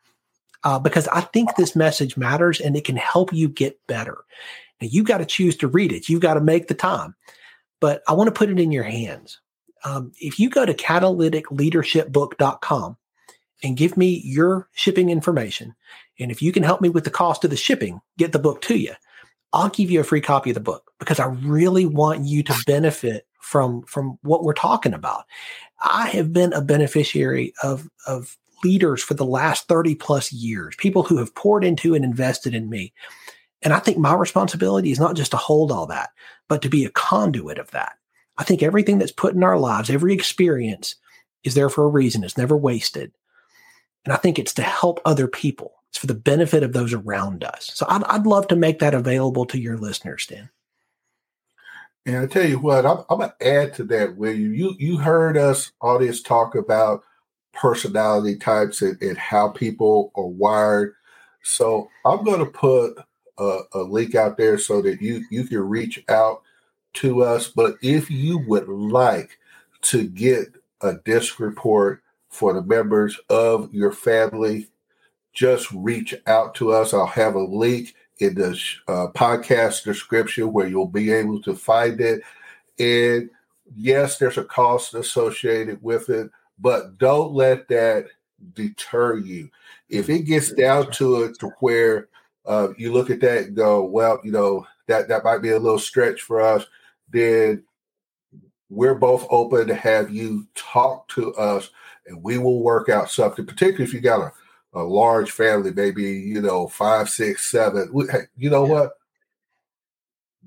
uh, 0.65 0.79
because 0.79 1.07
I 1.09 1.21
think 1.21 1.57
this 1.57 1.77
message 1.77 2.17
matters 2.17 2.61
and 2.61 2.77
it 2.77 2.85
can 2.85 2.97
help 2.97 3.33
you 3.33 3.49
get 3.49 3.81
better. 3.87 4.19
Now, 4.81 4.89
you've 4.91 5.07
got 5.07 5.19
to 5.19 5.27
choose 5.27 5.57
to 5.59 5.69
read 5.69 5.93
it, 5.93 6.09
you've 6.09 6.21
got 6.21 6.35
to 6.35 6.41
make 6.41 6.67
the 6.69 6.75
time, 6.75 7.15
but 7.81 8.03
I 8.09 8.13
want 8.13 8.29
to 8.29 8.33
put 8.33 8.51
it 8.51 8.61
in 8.61 8.73
your 8.73 8.85
hands. 8.85 9.41
Um, 9.85 10.13
if 10.21 10.41
you 10.41 10.51
go 10.51 10.67
to 10.67 10.75
catalyticleadershipbook.com, 10.75 12.97
and 13.63 13.77
give 13.77 13.97
me 13.97 14.21
your 14.25 14.69
shipping 14.73 15.11
information. 15.11 15.75
And 16.19 16.31
if 16.31 16.43
you 16.43 16.53
can 16.53 16.63
help 16.63 16.81
me 16.81 16.89
with 16.89 17.05
the 17.05 17.11
cost 17.11 17.45
of 17.45 17.51
the 17.51 17.57
shipping, 17.57 18.01
get 18.17 18.33
the 18.33 18.39
book 18.39 18.61
to 18.63 18.77
you. 18.77 18.93
I'll 19.53 19.71
give 19.71 19.91
you 19.91 20.01
a 20.01 20.05
free 20.05 20.21
copy 20.21 20.51
of 20.51 20.55
the 20.55 20.61
book 20.61 20.93
because 20.99 21.19
I 21.19 21.27
really 21.27 21.87
want 21.87 22.25
you 22.25 22.43
to 22.45 22.63
benefit 22.67 23.27
from 23.41 23.83
from 23.85 24.19
what 24.23 24.45
we're 24.45 24.53
talking 24.53 24.93
about. 24.93 25.25
I 25.83 26.09
have 26.09 26.33
been 26.33 26.53
a 26.53 26.61
beneficiary 26.61 27.55
of 27.63 27.89
of 28.07 28.37
leaders 28.65 29.03
for 29.03 29.15
the 29.15 29.25
last 29.25 29.69
30 29.69 29.95
plus 29.95 30.33
years, 30.33 30.75
people 30.77 31.03
who 31.03 31.19
have 31.19 31.35
poured 31.35 31.65
into 31.65 31.95
and 31.95 32.05
invested 32.05 32.55
in 32.55 32.69
me. 32.69 32.93
And 33.63 33.73
I 33.73 33.79
think 33.79 33.99
my 33.99 34.15
responsibility 34.15 34.91
is 34.91 35.01
not 35.01 35.17
just 35.17 35.33
to 35.33 35.37
hold 35.37 35.73
all 35.73 35.87
that, 35.87 36.11
but 36.49 36.63
to 36.63 36.69
be 36.69 36.85
a 36.85 36.91
conduit 36.91 37.59
of 37.59 37.71
that. 37.73 37.95
I 38.37 38.45
think 38.45 38.63
everything 38.63 38.99
that's 38.99 39.13
put 39.13 39.35
in 39.35 39.43
our 39.43 39.59
lives, 39.59 39.91
every 39.91 40.15
experience 40.15 40.95
is 41.43 41.55
there 41.55 41.69
for 41.69 41.85
a 41.85 41.89
reason. 41.89 42.23
It's 42.23 42.39
never 42.39 42.57
wasted. 42.57 43.13
And 44.05 44.13
I 44.13 44.17
think 44.17 44.39
it's 44.39 44.55
to 44.55 44.63
help 44.63 45.01
other 45.05 45.27
people. 45.27 45.73
It's 45.91 45.99
for 45.99 46.07
the 46.07 46.15
benefit 46.15 46.63
of 46.63 46.73
those 46.73 46.93
around 46.93 47.43
us. 47.43 47.71
So 47.75 47.87
I'd, 47.89 48.05
I'd 48.05 48.27
love 48.27 48.49
to 48.49 48.57
make 48.57 48.79
that 48.79 48.95
available 48.95 49.45
to 49.47 49.59
your 49.59 49.77
listeners, 49.77 50.23
Stan. 50.23 50.51
And 52.07 52.17
I 52.17 52.27
tell 52.27 52.47
you 52.47 52.59
what, 52.59 52.87
I'm, 52.87 52.99
I'm 53.11 53.19
going 53.19 53.31
to 53.39 53.47
add 53.47 53.75
to 53.75 53.85
that, 53.85 54.17
William. 54.17 54.55
You 54.55 54.75
you 54.79 54.97
heard 54.97 55.37
us 55.37 55.73
audience 55.83 56.23
talk 56.23 56.55
about 56.55 57.03
personality 57.59 58.37
types 58.37 58.83
and, 58.83 59.01
and 59.03 59.19
how 59.19 59.49
people 59.49 60.13
are 60.15 60.27
wired. 60.27 60.95
So 61.43 61.89
I'm 62.05 62.25
going 62.25 62.41
to 62.41 62.51
put 62.51 62.97
a, 63.39 63.61
a, 63.75 63.81
link 63.81 64.15
out 64.15 64.37
there 64.37 64.59
so 64.59 64.81
that 64.83 65.01
you 65.01 65.25
you 65.31 65.45
can 65.45 65.61
reach 65.61 66.03
out 66.09 66.43
to 66.95 67.23
us. 67.23 67.49
But 67.49 67.77
if 67.83 68.11
you 68.11 68.39
would 68.47 68.69
like 68.69 69.39
to 69.83 70.07
get 70.09 70.49
a 70.83 70.95
disc 71.05 71.41
report 71.41 72.03
for 72.29 72.53
the 72.53 72.63
members 72.63 73.19
of 73.29 73.73
your 73.73 73.93
family, 73.93 74.69
just 75.33 75.71
reach 75.73 76.15
out 76.27 76.55
to 76.57 76.73
us. 76.73 76.93
I'll 76.93 77.07
have 77.07 77.35
a 77.35 77.43
link 77.43 77.95
in 78.19 78.35
the 78.35 78.61
uh, 78.89 79.07
podcast 79.15 79.85
description 79.85 80.53
where 80.53 80.67
you'll 80.67 80.87
be 80.87 81.13
able 81.13 81.41
to 81.43 81.55
find 81.55 82.01
it. 82.01 82.23
And 82.79 83.31
yes, 83.77 84.19
there's 84.19 84.39
a 84.39 84.45
cost 84.45 84.95
associated 84.95 85.83
with 85.83 86.09
it, 86.11 86.31
but 86.59 86.99
don't 86.99 87.33
let 87.33 87.69
that 87.69 88.07
deter 88.55 89.19
you. 89.19 89.51
If 89.89 90.09
it 90.09 90.21
gets 90.21 90.53
down 90.53 90.91
to 90.93 91.25
it 91.25 91.39
to 91.41 91.49
where 91.61 92.09
uh, 92.47 92.69
you 92.77 92.93
look 92.93 93.11
at 93.11 93.21
that 93.21 93.47
and 93.47 93.57
go, 93.57 93.85
well, 93.85 94.21
you 94.25 94.33
know, 94.33 94.67
that 94.87 95.09
that 95.09 95.25
might 95.25 95.43
be 95.43 95.51
a 95.51 95.59
little 95.59 95.79
stretch 95.79 96.23
for 96.23 96.41
us, 96.41 96.65
then 97.11 97.63
we're 98.71 98.95
both 98.95 99.27
open 99.31 99.67
to 99.67 99.75
have 99.75 100.11
you 100.11 100.47
talk 100.55 101.09
to 101.09 101.35
us 101.35 101.71
and 102.07 102.23
we 102.23 102.39
will 102.39 102.63
work 102.63 102.89
out 102.89 103.11
something, 103.11 103.47
particularly 103.47 103.85
if 103.85 103.95
you 103.95 104.01
got 104.01 104.33
a, 104.75 104.81
a 104.81 104.83
large 104.83 105.31
family, 105.31 105.73
maybe, 105.73 106.05
you 106.05 106.41
know, 106.41 106.69
five, 106.69 107.09
six, 107.09 107.51
seven. 107.51 107.91
You 108.37 108.51
know 108.51 108.67
yeah. 108.67 108.73
what? 108.73 108.93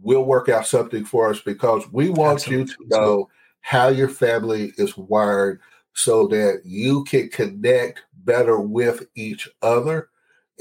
We'll 0.02 0.26
work 0.26 0.50
out 0.50 0.66
something 0.66 1.06
for 1.06 1.30
us 1.30 1.42
because 1.42 1.84
we 1.92 2.10
want 2.10 2.40
Absolutely. 2.42 2.74
you 2.74 2.90
to 2.90 2.98
know 2.98 3.30
how 3.62 3.90
your 3.90 4.10
family 4.10 4.74
is 4.78 4.98
wired 4.98 5.60
so 5.94 6.28
that 6.28 6.62
you 6.64 7.04
can 7.04 7.30
connect 7.30 8.02
better 8.24 8.60
with 8.60 9.06
each 9.16 9.50
other. 9.62 10.10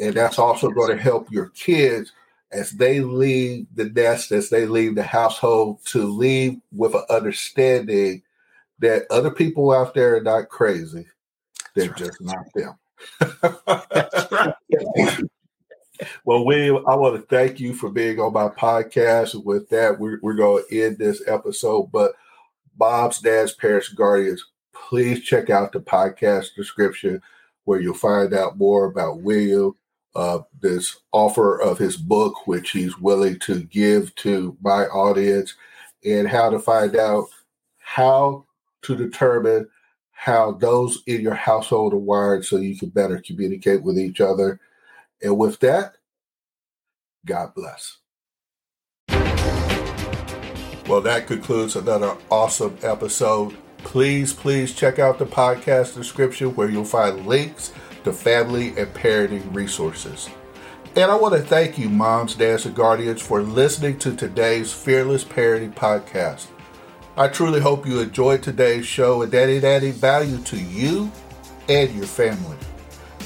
And 0.01 0.15
that's 0.15 0.39
also 0.39 0.71
going 0.71 0.97
to 0.97 1.03
help 1.03 1.31
your 1.31 1.51
kids 1.51 2.13
as 2.53 2.73
they 2.73 3.01
leave 3.01 3.67
the 3.75 3.91
nest, 3.91 4.33
as 4.33 4.51
they 4.51 4.67
leave 4.67 4.95
the 4.95 5.03
household, 5.03 5.85
to 5.87 6.05
leave 6.05 6.59
with 6.73 6.95
an 6.95 7.05
understanding 7.09 8.23
that 8.81 9.07
other 9.11 9.31
people 9.31 9.73
out 9.73 9.95
there 9.95 10.17
are 10.17 10.23
not 10.23 10.49
crazy. 10.49 11.07
They're 11.75 11.89
right. 11.89 11.97
just 11.97 12.21
not 12.21 12.47
them. 12.55 12.77
well, 16.25 16.45
William, 16.45 16.85
I 16.89 16.95
want 16.97 17.17
to 17.17 17.23
thank 17.35 17.61
you 17.61 17.75
for 17.75 17.91
being 17.91 18.19
on 18.19 18.33
my 18.33 18.49
podcast. 18.49 19.45
With 19.45 19.69
that, 19.69 19.99
we're, 19.99 20.19
we're 20.23 20.35
going 20.35 20.65
to 20.69 20.83
end 20.83 20.99
this 20.99 21.23
episode. 21.27 21.93
But 21.93 22.13
Bob's 22.77 23.21
Dads, 23.21 23.53
Parents, 23.55 23.91
Guardians, 23.91 24.45
please 24.91 25.23
check 25.23 25.51
out 25.51 25.71
the 25.71 25.79
podcast 25.79 26.53
description 26.57 27.23
where 27.63 27.81
you'll 27.81 27.95
find 27.95 28.35
out 28.35 28.59
more 28.59 28.87
about 28.87 29.21
William, 29.21 29.73
uh, 30.17 30.41
this 30.61 30.97
offer 31.13 31.63
of 31.63 31.79
his 31.79 31.97
book, 31.97 32.49
which 32.49 32.73
he's 32.73 32.99
willing 32.99 33.39
to 33.39 33.63
give 33.63 34.13
to 34.17 34.57
my 34.61 34.87
audience, 34.87 35.55
and 36.05 36.27
how 36.27 36.51
to 36.51 36.59
find 36.59 36.97
out 36.97 37.27
how 37.79 38.45
to 38.83 38.97
determine 38.97 39.69
how 40.11 40.51
those 40.51 41.05
in 41.07 41.21
your 41.21 41.35
household 41.35 41.95
are 41.95 41.99
wired 41.99 42.45
so 42.45 42.57
you 42.57 42.77
can 42.77 42.89
better 42.89 43.23
communicate 43.25 43.85
with 43.85 43.97
each 43.97 44.21
other. 44.21 44.59
And 45.23 45.39
with 45.39 45.61
that, 45.61 45.95
God 47.25 47.55
bless. 47.55 47.99
Well, 50.89 51.01
that 51.03 51.29
concludes 51.29 51.77
another 51.77 52.17
awesome 52.29 52.77
episode. 52.83 53.57
Please, 53.85 54.33
please 54.33 54.75
check 54.75 54.99
out 54.99 55.19
the 55.19 55.27
podcast 55.27 55.95
description 55.95 56.55
where 56.55 56.69
you'll 56.69 56.85
find 56.85 57.27
links 57.27 57.73
to 58.05 58.13
family 58.13 58.69
and 58.77 58.93
parenting 58.95 59.55
resources. 59.55 60.29
And 60.97 61.11
I 61.11 61.15
want 61.15 61.35
to 61.35 61.41
thank 61.41 61.79
you, 61.79 61.89
moms, 61.89 62.35
dads, 62.35 62.67
and 62.67 62.75
guardians, 62.75 63.23
for 63.23 63.43
listening 63.43 63.99
to 64.01 64.15
today's 64.15 64.73
Fearless 64.73 65.25
Parenting 65.25 65.75
Podcast. 65.75 66.47
I 67.17 67.29
truly 67.29 67.61
hope 67.61 67.87
you 67.87 68.01
enjoyed 68.01 68.43
today's 68.43 68.87
show 68.87 69.23
and 69.23 69.31
that 69.33 69.49
it 69.49 69.63
added 69.63 69.95
value 69.95 70.39
to 70.39 70.57
you 70.57 71.11
and 71.69 71.95
your 71.95 72.07
family. 72.07 72.57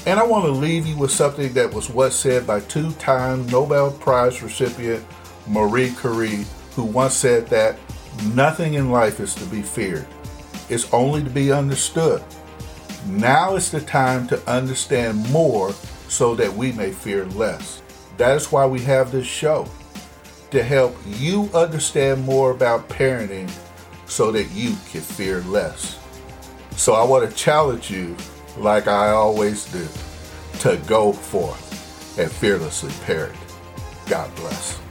And 0.05 0.19
I 0.19 0.23
want 0.23 0.45
to 0.45 0.51
leave 0.51 0.85
you 0.85 0.97
with 0.97 1.11
something 1.11 1.53
that 1.53 1.73
was 1.73 1.89
once 1.89 2.15
said 2.15 2.45
by 2.45 2.59
two 2.61 2.91
time 2.93 3.47
Nobel 3.47 3.91
Prize 3.91 4.43
recipient 4.43 5.03
Marie 5.47 5.93
Curie, 5.99 6.45
who 6.75 6.83
once 6.83 7.15
said 7.15 7.47
that 7.47 7.79
nothing 8.33 8.75
in 8.75 8.91
life 8.91 9.19
is 9.19 9.33
to 9.35 9.45
be 9.45 9.61
feared, 9.61 10.05
it's 10.69 10.91
only 10.93 11.23
to 11.23 11.29
be 11.29 11.51
understood. 11.51 12.23
Now 13.07 13.55
is 13.55 13.71
the 13.71 13.81
time 13.81 14.27
to 14.27 14.49
understand 14.49 15.31
more 15.31 15.73
so 16.07 16.35
that 16.35 16.53
we 16.53 16.71
may 16.71 16.91
fear 16.91 17.25
less. 17.25 17.81
That 18.17 18.35
is 18.35 18.51
why 18.51 18.65
we 18.65 18.81
have 18.81 19.11
this 19.11 19.27
show 19.27 19.67
to 20.51 20.63
help 20.63 20.95
you 21.05 21.49
understand 21.53 22.23
more 22.23 22.51
about 22.51 22.87
parenting 22.87 23.51
so 24.05 24.31
that 24.31 24.51
you 24.51 24.75
can 24.89 25.01
fear 25.01 25.41
less. 25.41 25.99
So 26.77 26.93
I 26.93 27.03
want 27.03 27.29
to 27.29 27.35
challenge 27.35 27.89
you, 27.89 28.15
like 28.57 28.87
I 28.87 29.09
always 29.09 29.65
do, 29.71 29.87
to 30.59 30.77
go 30.87 31.11
forth 31.11 32.19
and 32.19 32.31
fearlessly 32.31 32.91
parent. 33.05 33.35
God 34.07 34.33
bless. 34.35 34.84